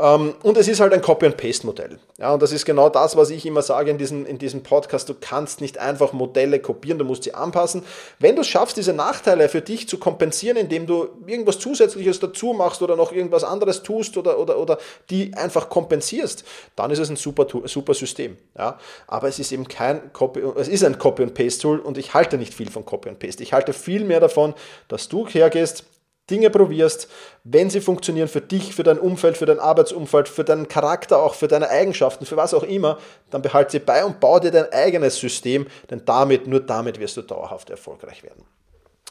Ähm, 0.00 0.34
und 0.42 0.56
es 0.56 0.66
ist 0.68 0.80
halt 0.80 0.92
ein 0.94 1.02
Copy-and-Paste-Modell. 1.02 1.98
Ja, 2.18 2.32
und 2.32 2.42
das 2.42 2.52
ist 2.52 2.64
genau 2.64 2.88
das, 2.88 3.16
was 3.16 3.30
ich 3.30 3.44
immer 3.44 3.62
sage 3.62 3.90
in 3.90 3.98
diesem, 3.98 4.24
in 4.24 4.38
diesem 4.38 4.62
Podcast. 4.62 5.08
Du 5.08 5.14
kannst 5.20 5.60
nicht 5.60 5.78
einfach 5.78 6.12
Modelle 6.12 6.58
kopieren, 6.60 6.98
du 6.98 7.04
musst 7.04 7.24
sie 7.24 7.34
anpassen. 7.34 7.82
Wenn 8.18 8.34
du 8.34 8.42
es 8.42 8.48
schaffst, 8.48 8.76
diese 8.76 8.92
Nachteile 8.92 9.48
für 9.48 9.60
dich 9.60 9.88
zu 9.88 9.98
kompensieren, 9.98 10.56
indem 10.56 10.86
du 10.86 11.08
irgendwas 11.26 11.58
Zusätzliches 11.58 12.20
dazu 12.20 12.52
machst 12.52 12.82
oder 12.82 12.96
noch 12.96 13.12
irgendwas 13.12 13.44
anderes 13.44 13.82
tust 13.82 14.16
oder, 14.16 14.38
oder, 14.38 14.58
oder 14.58 14.78
die 15.10 15.34
einfach 15.34 15.68
kompensierst, 15.68 16.44
dann 16.76 16.90
ist 16.90 16.98
es 16.98 17.10
ein 17.10 17.16
super, 17.16 17.46
super 17.64 17.94
System. 17.94 18.38
Ja, 18.56 18.78
aber 19.06 19.28
es 19.28 19.38
ist 19.38 19.52
eben 19.52 19.68
kein 19.68 20.12
Copy, 20.12 20.42
es 20.56 20.68
ist 20.68 20.84
ein 20.84 20.98
Copy-and-Paste-Tool 20.98 21.78
und 21.78 21.98
ich 21.98 22.14
halte 22.14 22.38
nicht 22.38 22.54
viel 22.54 22.70
von 22.70 22.84
Copy-and-Paste. 22.84 23.42
Ich 23.42 23.52
halte 23.52 23.72
viel 23.72 24.04
mehr 24.04 24.20
davon, 24.20 24.54
dass 24.88 25.08
du 25.08 25.26
hergehst, 25.26 25.84
Dinge 26.30 26.50
probierst, 26.50 27.08
wenn 27.44 27.70
sie 27.70 27.80
funktionieren 27.80 28.28
für 28.28 28.40
dich, 28.40 28.74
für 28.74 28.82
dein 28.82 28.98
Umfeld, 28.98 29.36
für 29.36 29.46
dein 29.46 29.58
Arbeitsumfeld, 29.58 30.28
für 30.28 30.44
deinen 30.44 30.68
Charakter, 30.68 31.22
auch 31.22 31.34
für 31.34 31.48
deine 31.48 31.68
Eigenschaften, 31.68 32.26
für 32.26 32.36
was 32.36 32.54
auch 32.54 32.62
immer, 32.62 32.98
dann 33.30 33.42
behalte 33.42 33.72
sie 33.72 33.78
bei 33.80 34.04
und 34.04 34.20
baue 34.20 34.40
dir 34.40 34.50
dein 34.50 34.72
eigenes 34.72 35.16
System, 35.16 35.66
denn 35.90 36.02
damit, 36.04 36.46
nur 36.46 36.60
damit 36.60 36.98
wirst 37.00 37.16
du 37.16 37.22
dauerhaft 37.22 37.70
erfolgreich 37.70 38.22
werden. 38.22 38.44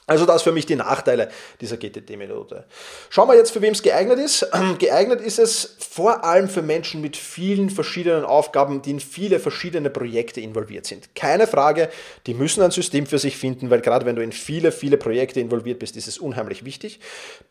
Also 0.09 0.25
das 0.25 0.41
für 0.41 0.51
mich 0.51 0.65
die 0.65 0.75
Nachteile 0.75 1.29
dieser 1.61 1.77
GTD-Methode. 1.77 2.65
Schauen 3.11 3.27
wir 3.29 3.35
jetzt, 3.35 3.51
für 3.51 3.61
wem 3.61 3.73
es 3.73 3.83
geeignet 3.83 4.17
ist. 4.17 4.43
geeignet 4.79 5.21
ist 5.21 5.37
es 5.37 5.75
vor 5.77 6.23
allem 6.23 6.49
für 6.49 6.63
Menschen 6.63 6.99
mit 6.99 7.15
vielen 7.15 7.69
verschiedenen 7.69 8.25
Aufgaben, 8.25 8.81
die 8.81 8.89
in 8.89 8.99
viele 8.99 9.39
verschiedene 9.39 9.91
Projekte 9.91 10.41
involviert 10.41 10.87
sind. 10.87 11.13
Keine 11.13 11.45
Frage, 11.45 11.89
die 12.25 12.33
müssen 12.33 12.63
ein 12.63 12.71
System 12.71 13.05
für 13.05 13.19
sich 13.19 13.37
finden, 13.37 13.69
weil 13.69 13.81
gerade 13.81 14.07
wenn 14.07 14.15
du 14.15 14.23
in 14.23 14.31
viele, 14.31 14.71
viele 14.71 14.97
Projekte 14.97 15.41
involviert 15.41 15.77
bist, 15.77 15.95
ist 15.95 16.07
es 16.07 16.17
unheimlich 16.17 16.65
wichtig. 16.65 16.99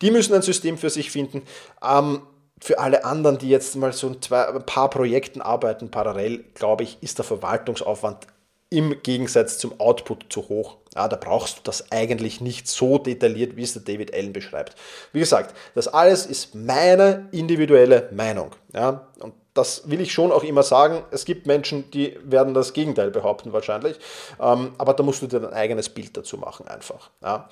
Die 0.01 0.11
müssen 0.11 0.33
ein 0.33 0.41
System 0.41 0.77
für 0.77 0.89
sich 0.89 1.11
finden. 1.11 1.43
Ähm, 1.81 2.23
für 2.61 2.79
alle 2.79 3.05
anderen, 3.05 3.37
die 3.37 3.47
jetzt 3.47 3.77
mal 3.77 3.93
so 3.93 4.09
ein 4.09 4.65
paar 4.65 4.89
Projekten 4.89 5.39
arbeiten 5.39 5.91
parallel, 5.91 6.43
glaube 6.55 6.83
ich, 6.83 6.97
ist 6.99 7.19
der 7.19 7.23
Verwaltungsaufwand 7.23 8.27
im 8.69 9.01
Gegensatz 9.01 9.57
zum 9.57 9.79
Output 9.79 10.25
zu 10.29 10.47
hoch. 10.47 10.77
Ja, 10.95 11.07
da 11.07 11.15
brauchst 11.15 11.57
du 11.57 11.61
das 11.63 11.91
eigentlich 11.91 12.41
nicht 12.41 12.67
so 12.67 12.97
detailliert, 12.97 13.55
wie 13.55 13.63
es 13.63 13.73
der 13.73 13.81
David 13.81 14.13
Allen 14.13 14.33
beschreibt. 14.33 14.75
Wie 15.11 15.19
gesagt, 15.19 15.55
das 15.75 15.87
alles 15.87 16.25
ist 16.25 16.55
meine 16.55 17.27
individuelle 17.31 18.09
Meinung. 18.11 18.51
Ja, 18.73 19.07
und 19.19 19.33
das 19.53 19.89
will 19.89 20.01
ich 20.01 20.13
schon 20.13 20.31
auch 20.31 20.43
immer 20.43 20.63
sagen. 20.63 21.03
Es 21.11 21.25
gibt 21.25 21.47
Menschen, 21.47 21.89
die 21.91 22.17
werden 22.23 22.53
das 22.53 22.73
Gegenteil 22.73 23.11
behaupten 23.11 23.53
wahrscheinlich. 23.53 23.97
Ähm, 24.39 24.73
aber 24.77 24.93
da 24.93 25.03
musst 25.03 25.21
du 25.21 25.27
dir 25.27 25.39
dein 25.39 25.53
eigenes 25.53 25.89
Bild 25.89 26.15
dazu 26.15 26.37
machen 26.37 26.67
einfach. 26.67 27.09
Ja. 27.21 27.49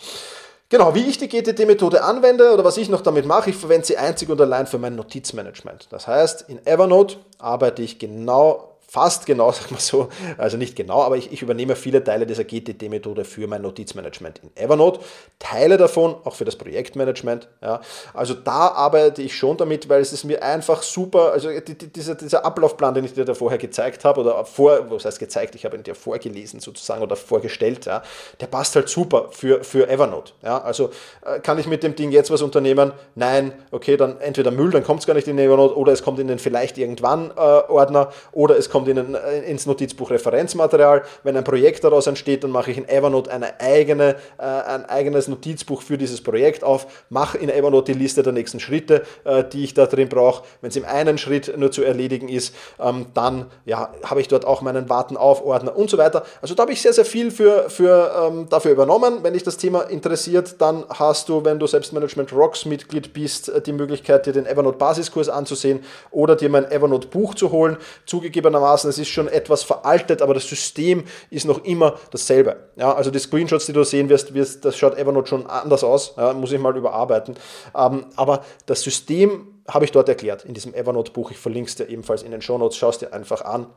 Genau, 0.69 0.93
wie 0.95 1.07
ich 1.07 1.17
die 1.17 1.29
GTD-Methode 1.29 2.03
anwende 2.03 2.53
oder 2.53 2.63
was 2.63 2.77
ich 2.77 2.89
noch 2.89 3.01
damit 3.01 3.25
mache, 3.25 3.49
ich 3.51 3.55
verwende 3.55 3.87
sie 3.87 3.97
einzig 3.97 4.29
und 4.29 4.39
allein 4.41 4.67
für 4.67 4.77
mein 4.77 4.95
Notizmanagement. 4.95 5.87
Das 5.91 6.07
heißt, 6.07 6.45
in 6.49 6.65
Evernote 6.65 7.17
arbeite 7.39 7.81
ich 7.81 7.99
genau 7.99 8.76
fast 8.87 9.25
genau, 9.25 9.51
sag 9.51 9.69
mal 9.71 9.79
so, 9.79 10.09
also 10.37 10.57
nicht 10.57 10.75
genau, 10.75 11.03
aber 11.03 11.17
ich, 11.17 11.31
ich 11.31 11.41
übernehme 11.41 11.75
viele 11.75 12.03
Teile 12.03 12.25
dieser 12.25 12.45
GTD-Methode 12.45 13.25
für 13.25 13.47
mein 13.47 13.61
Notizmanagement 13.61 14.41
in 14.43 14.51
Evernote, 14.55 15.01
Teile 15.39 15.77
davon 15.77 16.15
auch 16.23 16.35
für 16.35 16.45
das 16.45 16.55
Projektmanagement. 16.55 17.49
Ja. 17.61 17.81
Also 18.13 18.33
da 18.33 18.69
arbeite 18.69 19.21
ich 19.21 19.35
schon 19.35 19.57
damit, 19.57 19.89
weil 19.89 20.01
es 20.01 20.13
ist 20.13 20.23
mir 20.23 20.41
einfach 20.41 20.81
super, 20.83 21.33
also 21.33 21.49
die, 21.49 21.77
die, 21.77 21.87
dieser, 21.87 22.15
dieser 22.15 22.45
Ablaufplan, 22.45 22.93
den 22.93 23.05
ich 23.05 23.13
dir 23.13 23.25
da 23.25 23.33
vorher 23.33 23.57
gezeigt 23.57 24.05
habe, 24.05 24.21
oder 24.21 24.45
vor, 24.45 24.89
was 24.89 25.05
heißt 25.05 25.19
gezeigt, 25.19 25.55
ich 25.55 25.65
habe 25.65 25.75
ihn 25.75 25.83
dir 25.83 25.95
vorgelesen 25.95 26.59
sozusagen 26.59 27.03
oder 27.03 27.15
vorgestellt, 27.15 27.85
ja, 27.85 28.01
der 28.39 28.47
passt 28.47 28.75
halt 28.75 28.87
super 28.87 29.27
für, 29.31 29.63
für 29.63 29.89
Evernote. 29.89 30.33
Ja. 30.43 30.61
Also 30.61 30.91
äh, 31.25 31.39
kann 31.39 31.59
ich 31.59 31.67
mit 31.67 31.83
dem 31.83 31.95
Ding 31.95 32.11
jetzt 32.11 32.31
was 32.31 32.41
unternehmen? 32.41 32.93
Nein, 33.15 33.51
okay, 33.71 33.97
dann 33.97 34.19
entweder 34.21 34.51
Müll, 34.51 34.71
dann 34.71 34.83
kommt 34.83 35.01
es 35.01 35.07
gar 35.07 35.13
nicht 35.13 35.27
in 35.27 35.37
Evernote, 35.37 35.77
oder 35.77 35.91
es 35.91 36.03
kommt 36.03 36.19
in 36.19 36.27
den 36.27 36.39
vielleicht 36.39 36.77
irgendwann 36.77 37.31
äh, 37.31 37.39
Ordner, 37.41 38.13
oder 38.31 38.57
es 38.57 38.69
kommt 38.69 38.76
in 38.85 38.97
den, 38.97 39.15
äh, 39.15 39.39
ins 39.49 39.65
Notizbuch 39.65 40.11
Referenzmaterial. 40.11 41.03
Wenn 41.23 41.37
ein 41.37 41.43
Projekt 41.43 41.83
daraus 41.83 42.07
entsteht, 42.07 42.43
dann 42.43 42.51
mache 42.51 42.71
ich 42.71 42.77
in 42.77 42.87
Evernote 42.87 43.31
eine 43.31 43.59
eigene, 43.59 44.15
äh, 44.37 44.43
ein 44.43 44.85
eigenes 44.85 45.27
Notizbuch 45.27 45.81
für 45.81 45.97
dieses 45.97 46.21
Projekt 46.21 46.63
auf, 46.63 47.05
mache 47.09 47.37
in 47.37 47.49
Evernote 47.49 47.93
die 47.93 47.97
Liste 47.97 48.23
der 48.23 48.33
nächsten 48.33 48.59
Schritte, 48.59 49.03
äh, 49.23 49.43
die 49.43 49.63
ich 49.63 49.73
da 49.73 49.85
drin 49.85 50.09
brauche. 50.09 50.43
Wenn 50.61 50.69
es 50.69 50.75
im 50.75 50.85
einen 50.85 51.17
Schritt 51.17 51.57
nur 51.57 51.71
zu 51.71 51.83
erledigen 51.83 52.29
ist, 52.29 52.53
ähm, 52.79 53.07
dann 53.13 53.47
ja, 53.65 53.93
habe 54.03 54.21
ich 54.21 54.27
dort 54.27 54.45
auch 54.45 54.61
meinen 54.61 54.89
Warten 54.89 55.17
auf 55.17 55.43
Ordner 55.43 55.75
und 55.75 55.89
so 55.89 55.97
weiter. 55.97 56.23
Also 56.41 56.55
da 56.55 56.63
habe 56.63 56.73
ich 56.73 56.81
sehr, 56.81 56.93
sehr 56.93 57.05
viel 57.05 57.31
für, 57.31 57.69
für, 57.69 58.11
ähm, 58.27 58.47
dafür 58.49 58.71
übernommen. 58.71 59.19
Wenn 59.23 59.33
dich 59.33 59.43
das 59.43 59.57
Thema 59.57 59.81
interessiert, 59.81 60.55
dann 60.59 60.85
hast 60.89 61.29
du, 61.29 61.43
wenn 61.45 61.59
du 61.59 61.67
Selbstmanagement 61.67 62.33
Rocks 62.33 62.65
Mitglied 62.65 63.13
bist, 63.13 63.49
äh, 63.49 63.61
die 63.61 63.73
Möglichkeit, 63.73 64.25
dir 64.25 64.33
den 64.33 64.45
Evernote 64.45 64.77
Basiskurs 64.77 65.29
anzusehen 65.29 65.83
oder 66.11 66.35
dir 66.35 66.49
mein 66.49 66.69
Evernote 66.71 67.07
Buch 67.07 67.35
zu 67.35 67.51
holen. 67.51 67.77
Zugegebenermaßen, 68.05 68.66
es 68.73 68.97
ist 68.97 69.09
schon 69.09 69.27
etwas 69.27 69.63
veraltet, 69.63 70.21
aber 70.21 70.33
das 70.33 70.47
System 70.47 71.03
ist 71.29 71.45
noch 71.45 71.63
immer 71.63 71.97
dasselbe. 72.11 72.69
Ja, 72.75 72.93
also 72.93 73.11
die 73.11 73.19
Screenshots, 73.19 73.65
die 73.65 73.73
du 73.73 73.83
sehen 73.83 74.09
wirst, 74.09 74.33
wirst 74.33 74.65
das 74.65 74.77
schaut 74.77 74.97
Evernote 74.97 75.27
schon 75.27 75.47
anders 75.47 75.83
aus, 75.83 76.13
ja, 76.17 76.33
muss 76.33 76.51
ich 76.51 76.59
mal 76.59 76.75
überarbeiten. 76.75 77.35
Ähm, 77.75 78.05
aber 78.15 78.43
das 78.65 78.81
System 78.81 79.47
habe 79.67 79.85
ich 79.85 79.91
dort 79.91 80.09
erklärt 80.09 80.45
in 80.45 80.53
diesem 80.53 80.73
Evernote-Buch. 80.73 81.31
Ich 81.31 81.37
verlinke 81.37 81.69
es 81.69 81.75
dir 81.75 81.89
ebenfalls 81.89 82.23
in 82.23 82.31
den 82.31 82.41
Show 82.41 82.57
Notes. 82.57 82.77
Schau 82.77 82.89
es 82.89 82.99
dir 82.99 83.13
einfach 83.13 83.41
an. 83.41 83.67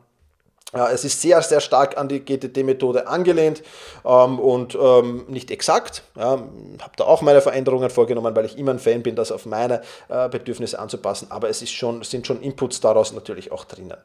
Ja, 0.73 0.89
es 0.89 1.03
ist 1.03 1.21
sehr, 1.21 1.41
sehr 1.41 1.59
stark 1.59 1.97
an 1.97 2.07
die 2.07 2.23
GTD-Methode 2.23 3.07
angelehnt 3.07 3.61
ähm, 4.05 4.39
und 4.39 4.75
ähm, 4.75 5.25
nicht 5.27 5.51
exakt. 5.51 6.03
Ja, 6.15 6.31
habe 6.31 6.95
da 6.95 7.03
auch 7.03 7.21
meine 7.21 7.41
Veränderungen 7.41 7.89
vorgenommen, 7.89 8.35
weil 8.35 8.45
ich 8.45 8.57
immer 8.57 8.71
ein 8.71 8.79
Fan 8.79 9.03
bin, 9.03 9.15
das 9.15 9.31
auf 9.31 9.45
meine 9.45 9.81
äh, 10.07 10.29
Bedürfnisse 10.29 10.79
anzupassen. 10.79 11.27
Aber 11.29 11.49
es 11.49 11.61
ist 11.61 11.71
schon, 11.71 12.03
sind 12.03 12.25
schon 12.25 12.41
Inputs 12.41 12.79
daraus 12.79 13.11
natürlich 13.11 13.51
auch 13.51 13.65
drinnen. 13.65 13.97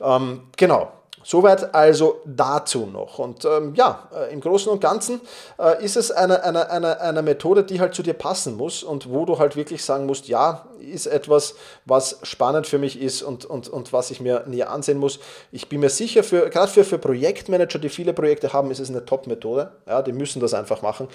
Ähm, 0.00 0.42
genau. 0.56 0.92
Soweit 1.28 1.74
also 1.74 2.20
dazu 2.24 2.86
noch. 2.86 3.18
Und 3.18 3.44
ähm, 3.44 3.74
ja, 3.74 4.08
äh, 4.14 4.32
im 4.32 4.40
Großen 4.40 4.70
und 4.70 4.80
Ganzen 4.80 5.20
äh, 5.58 5.84
ist 5.84 5.96
es 5.96 6.12
eine, 6.12 6.44
eine, 6.44 6.70
eine, 6.70 7.00
eine 7.00 7.20
Methode, 7.20 7.64
die 7.64 7.80
halt 7.80 7.96
zu 7.96 8.04
dir 8.04 8.14
passen 8.14 8.56
muss 8.56 8.84
und 8.84 9.10
wo 9.10 9.24
du 9.24 9.36
halt 9.40 9.56
wirklich 9.56 9.84
sagen 9.84 10.06
musst, 10.06 10.28
ja, 10.28 10.66
ist 10.78 11.06
etwas, 11.06 11.56
was 11.84 12.20
spannend 12.22 12.68
für 12.68 12.78
mich 12.78 13.02
ist 13.02 13.22
und, 13.22 13.44
und, 13.44 13.68
und 13.68 13.92
was 13.92 14.12
ich 14.12 14.20
mir 14.20 14.44
näher 14.46 14.70
ansehen 14.70 14.98
muss. 14.98 15.18
Ich 15.50 15.68
bin 15.68 15.80
mir 15.80 15.90
sicher, 15.90 16.22
für, 16.22 16.48
gerade 16.48 16.70
für, 16.70 16.84
für 16.84 16.98
Projektmanager, 16.98 17.80
die 17.80 17.88
viele 17.88 18.12
Projekte 18.12 18.52
haben, 18.52 18.70
ist 18.70 18.78
es 18.78 18.88
eine 18.88 19.04
Top-Methode. 19.04 19.72
Ja, 19.88 20.02
die 20.02 20.12
müssen 20.12 20.38
das 20.38 20.54
einfach 20.54 20.82
machen. 20.82 21.08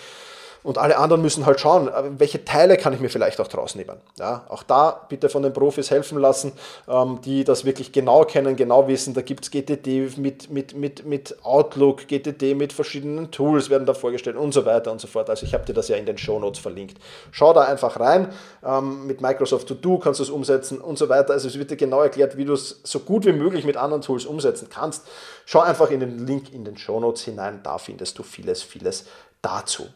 Und 0.63 0.78
alle 0.78 0.97
anderen 0.97 1.21
müssen 1.21 1.45
halt 1.45 1.60
schauen, 1.60 1.88
äh, 1.88 2.04
welche 2.17 2.45
Teile 2.45 2.78
kann 2.78 2.93
ich 2.93 3.00
mir 3.00 3.10
vielleicht 3.10 3.39
auch 3.41 3.47
draus 3.47 3.76
nehmen. 3.76 3.97
Ja, 4.19 4.45
auch 4.50 4.63
da 4.63 5.06
bitte 5.10 5.30
von 5.30 5.41
den 5.41 5.54
Profis 5.54 5.89
helfen 5.89 6.19
lassen, 6.19 6.52
ähm, 6.88 7.19
die 7.24 7.43
das 7.43 7.65
wirklich 7.65 7.91
genau 7.91 8.26
kennen, 8.26 8.56
genau 8.56 8.88
wissen. 8.88 9.13
Da 9.13 9.21
gibt 9.21 9.45
es 9.45 9.52
GTD 9.52 10.17
mit, 10.17 10.50
mit, 10.50 10.76
mit, 10.76 11.06
mit 11.06 11.38
Outlook, 11.43 12.08
GTD 12.08 12.54
mit 12.54 12.74
verschiedenen 12.74 13.32
Tools 13.32 13.69
werden 13.69 13.86
da 13.86 13.93
vorgestellt 13.93 14.36
und 14.36 14.54
so 14.54 14.65
weiter 14.65 14.91
und 14.91 15.02
so 15.02 15.08
fort. 15.08 15.30
Also 15.30 15.45
ich 15.45 15.54
habe 15.54 15.65
dir 15.65 15.74
das 15.74 15.88
ja 15.88 15.97
in 15.97 16.06
den 16.06 16.17
Show 16.17 16.39
Notes 16.39 16.60
verlinkt. 16.60 16.97
Schau 17.32 17.54
da 17.54 17.62
einfach 17.62 18.00
rein. 18.00 18.30
Ähm, 18.63 19.08
mit 19.08 19.21
Microsoft 19.21 19.67
To 19.67 19.74
Do 19.74 19.97
kannst 19.97 20.19
du 20.19 20.24
es 20.24 20.30
umsetzen 20.30 20.80
und 20.80 20.97
so 20.97 21.10
weiter. 21.10 21.34
Also 21.34 21.47
es 21.47 21.58
wird 21.58 21.71
dir 21.71 21.78
genau 21.78 22.02
erklärt, 22.02 22.38
wie 22.38 22.45
du 22.45 22.54
es 22.54 22.82
so 22.84 23.00
gut 23.00 23.26
wie 23.26 23.34
möglich 23.34 23.65
mit 23.65 23.78
anderen 23.78 24.04
Tools 24.04 24.26
umsetzen 24.26 24.67
kannst. 24.69 25.08
Schau 25.45 25.62
einfach 25.62 25.89
in 25.89 26.02
den 26.02 26.28
Link 26.28 26.54
in 26.54 26.65
den 26.65 26.78
Show 26.78 27.00
Notes 27.00 27.24
hinein. 27.24 27.62
Da 27.63 27.80
findest 27.80 28.19
du 28.19 28.24
vieles, 28.24 28.62
vieles 28.62 29.06
dazu. 29.41 29.88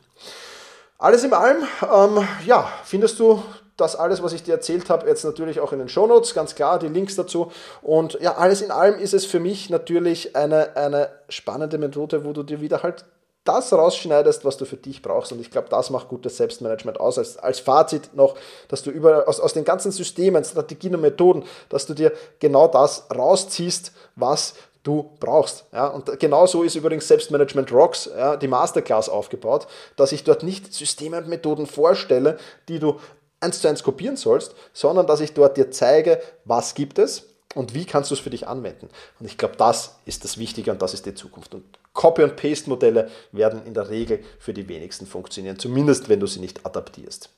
Alles 0.97 1.23
in 1.23 1.33
allem, 1.33 1.63
ähm, 1.81 2.27
ja, 2.45 2.69
findest 2.83 3.19
du 3.19 3.43
das 3.77 3.95
alles, 3.97 4.23
was 4.23 4.31
ich 4.31 4.43
dir 4.43 4.53
erzählt 4.53 4.89
habe, 4.89 5.07
jetzt 5.07 5.25
natürlich 5.25 5.59
auch 5.59 5.73
in 5.73 5.79
den 5.79 5.89
Shownotes, 5.89 6.33
ganz 6.33 6.55
klar, 6.55 6.79
die 6.79 6.87
Links 6.87 7.15
dazu. 7.15 7.51
Und 7.81 8.17
ja, 8.21 8.35
alles 8.35 8.61
in 8.61 8.71
allem 8.71 8.97
ist 8.99 9.13
es 9.13 9.25
für 9.25 9.41
mich 9.41 9.69
natürlich 9.69 10.35
eine, 10.35 10.77
eine 10.77 11.09
spannende 11.27 11.77
Methode, 11.77 12.23
wo 12.23 12.31
du 12.31 12.43
dir 12.43 12.61
wieder 12.61 12.83
halt 12.83 13.05
das 13.43 13.71
rausschneidest, 13.73 14.43
was 14.45 14.57
du 14.57 14.65
für 14.65 14.77
dich 14.77 15.01
brauchst. 15.01 15.31
Und 15.31 15.39
ich 15.39 15.51
glaube, 15.51 15.69
das 15.69 15.89
macht 15.89 16.07
gutes 16.07 16.37
Selbstmanagement 16.37 16.99
aus. 16.99 17.17
Als, 17.17 17.37
als 17.37 17.59
Fazit 17.59 18.13
noch, 18.13 18.35
dass 18.69 18.81
du 18.81 18.89
über, 18.89 19.27
aus, 19.27 19.39
aus 19.39 19.53
den 19.53 19.65
ganzen 19.65 19.91
Systemen, 19.91 20.43
Strategien 20.43 20.95
und 20.95 21.01
Methoden, 21.01 21.43
dass 21.69 21.85
du 21.85 21.93
dir 21.93 22.13
genau 22.39 22.67
das 22.67 23.05
rausziehst, 23.15 23.91
was 24.15 24.55
du 24.85 25.11
brauchst. 25.19 25.65
Ja, 25.73 25.87
und 25.87 26.19
genauso 26.19 26.63
ist 26.63 26.75
übrigens 26.75 27.07
Selbstmanagement 27.07 27.71
Rocks, 27.73 28.09
ja, 28.15 28.37
die 28.37 28.47
Masterclass 28.47 29.09
aufgebaut, 29.09 29.67
dass 29.97 30.11
ich 30.11 30.23
dort 30.23 30.43
nicht 30.43 30.73
Systeme 30.73 31.17
und 31.17 31.27
Methoden 31.27 31.65
vorstelle, 31.65 32.37
die 32.69 32.79
du 32.79 32.99
eins 33.41 33.59
zu 33.59 33.67
eins 33.67 33.83
kopieren 33.83 34.15
sollst, 34.15 34.55
sondern 34.73 35.07
dass 35.07 35.19
ich 35.19 35.33
dort 35.33 35.57
dir 35.57 35.71
zeige, 35.71 36.21
was 36.45 36.75
gibt 36.75 36.99
es 36.99 37.27
und 37.55 37.73
wie 37.73 37.85
kannst 37.85 38.11
du 38.11 38.15
es 38.15 38.21
für 38.21 38.29
dich 38.29 38.47
anwenden. 38.47 38.89
Und 39.19 39.25
ich 39.25 39.37
glaube, 39.37 39.55
das 39.57 39.95
ist 40.05 40.23
das 40.23 40.37
Wichtige 40.37 40.71
und 40.71 40.81
das 40.81 40.93
ist 40.93 41.05
die 41.05 41.15
Zukunft. 41.15 41.53
Und 41.55 41.63
Copy- 41.93 42.23
und 42.23 42.35
Paste-Modelle 42.35 43.09
werden 43.31 43.65
in 43.65 43.73
der 43.73 43.89
Regel 43.89 44.23
für 44.39 44.53
die 44.53 44.67
wenigsten 44.67 45.07
funktionieren, 45.07 45.57
zumindest 45.57 46.09
wenn 46.09 46.19
du 46.19 46.27
sie 46.27 46.39
nicht 46.39 46.65
adaptierst. 46.65 47.29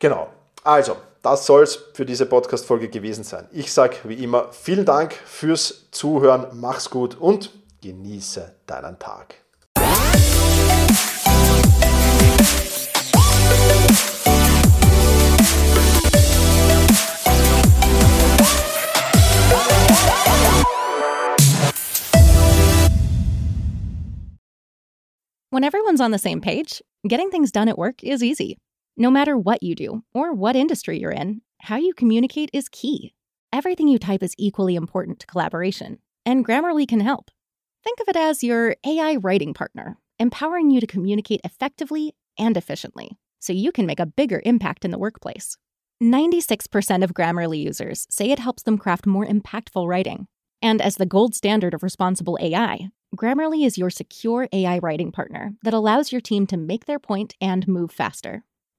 Genau, 0.00 0.28
also, 0.64 0.96
das 1.22 1.44
soll 1.44 1.62
es 1.62 1.76
für 1.92 2.06
diese 2.06 2.24
Podcast-Folge 2.24 2.88
gewesen 2.88 3.22
sein. 3.22 3.46
Ich 3.52 3.70
sage 3.70 3.96
wie 4.04 4.14
immer 4.14 4.50
vielen 4.52 4.86
Dank 4.86 5.12
fürs 5.12 5.90
Zuhören, 5.90 6.46
mach's 6.54 6.88
gut 6.88 7.16
und 7.16 7.50
genieße 7.82 8.54
deinen 8.66 8.98
Tag. 8.98 9.34
When 25.50 25.62
everyone's 25.62 26.00
on 26.00 26.10
the 26.10 26.18
same 26.18 26.40
page, 26.40 26.82
getting 27.06 27.30
things 27.30 27.52
done 27.52 27.68
at 27.68 27.78
work 27.78 28.02
is 28.02 28.22
easy. 28.22 28.56
No 28.96 29.10
matter 29.10 29.36
what 29.36 29.60
you 29.60 29.74
do 29.74 30.04
or 30.14 30.32
what 30.32 30.54
industry 30.54 31.00
you're 31.00 31.10
in, 31.10 31.40
how 31.62 31.76
you 31.76 31.92
communicate 31.94 32.50
is 32.52 32.68
key. 32.68 33.12
Everything 33.52 33.88
you 33.88 33.98
type 33.98 34.22
is 34.22 34.36
equally 34.38 34.76
important 34.76 35.18
to 35.18 35.26
collaboration, 35.26 35.98
and 36.24 36.46
Grammarly 36.46 36.86
can 36.86 37.00
help. 37.00 37.32
Think 37.82 37.98
of 37.98 38.08
it 38.08 38.16
as 38.16 38.44
your 38.44 38.76
AI 38.86 39.16
writing 39.16 39.52
partner, 39.52 39.98
empowering 40.20 40.70
you 40.70 40.80
to 40.80 40.86
communicate 40.86 41.40
effectively 41.42 42.14
and 42.38 42.56
efficiently 42.56 43.18
so 43.40 43.52
you 43.52 43.72
can 43.72 43.84
make 43.84 43.98
a 43.98 44.06
bigger 44.06 44.40
impact 44.44 44.84
in 44.84 44.92
the 44.92 44.98
workplace. 44.98 45.58
96% 46.00 47.02
of 47.02 47.14
Grammarly 47.14 47.60
users 47.60 48.06
say 48.10 48.30
it 48.30 48.38
helps 48.38 48.62
them 48.62 48.78
craft 48.78 49.06
more 49.06 49.26
impactful 49.26 49.88
writing. 49.88 50.28
And 50.62 50.80
as 50.80 50.96
the 50.96 51.06
gold 51.06 51.34
standard 51.34 51.74
of 51.74 51.82
responsible 51.82 52.38
AI, 52.40 52.90
Grammarly 53.16 53.66
is 53.66 53.76
your 53.76 53.90
secure 53.90 54.48
AI 54.52 54.78
writing 54.78 55.10
partner 55.10 55.54
that 55.64 55.74
allows 55.74 56.12
your 56.12 56.20
team 56.20 56.46
to 56.46 56.56
make 56.56 56.86
their 56.86 57.00
point 57.00 57.34
and 57.40 57.66
move 57.66 57.90
faster. 57.90 58.44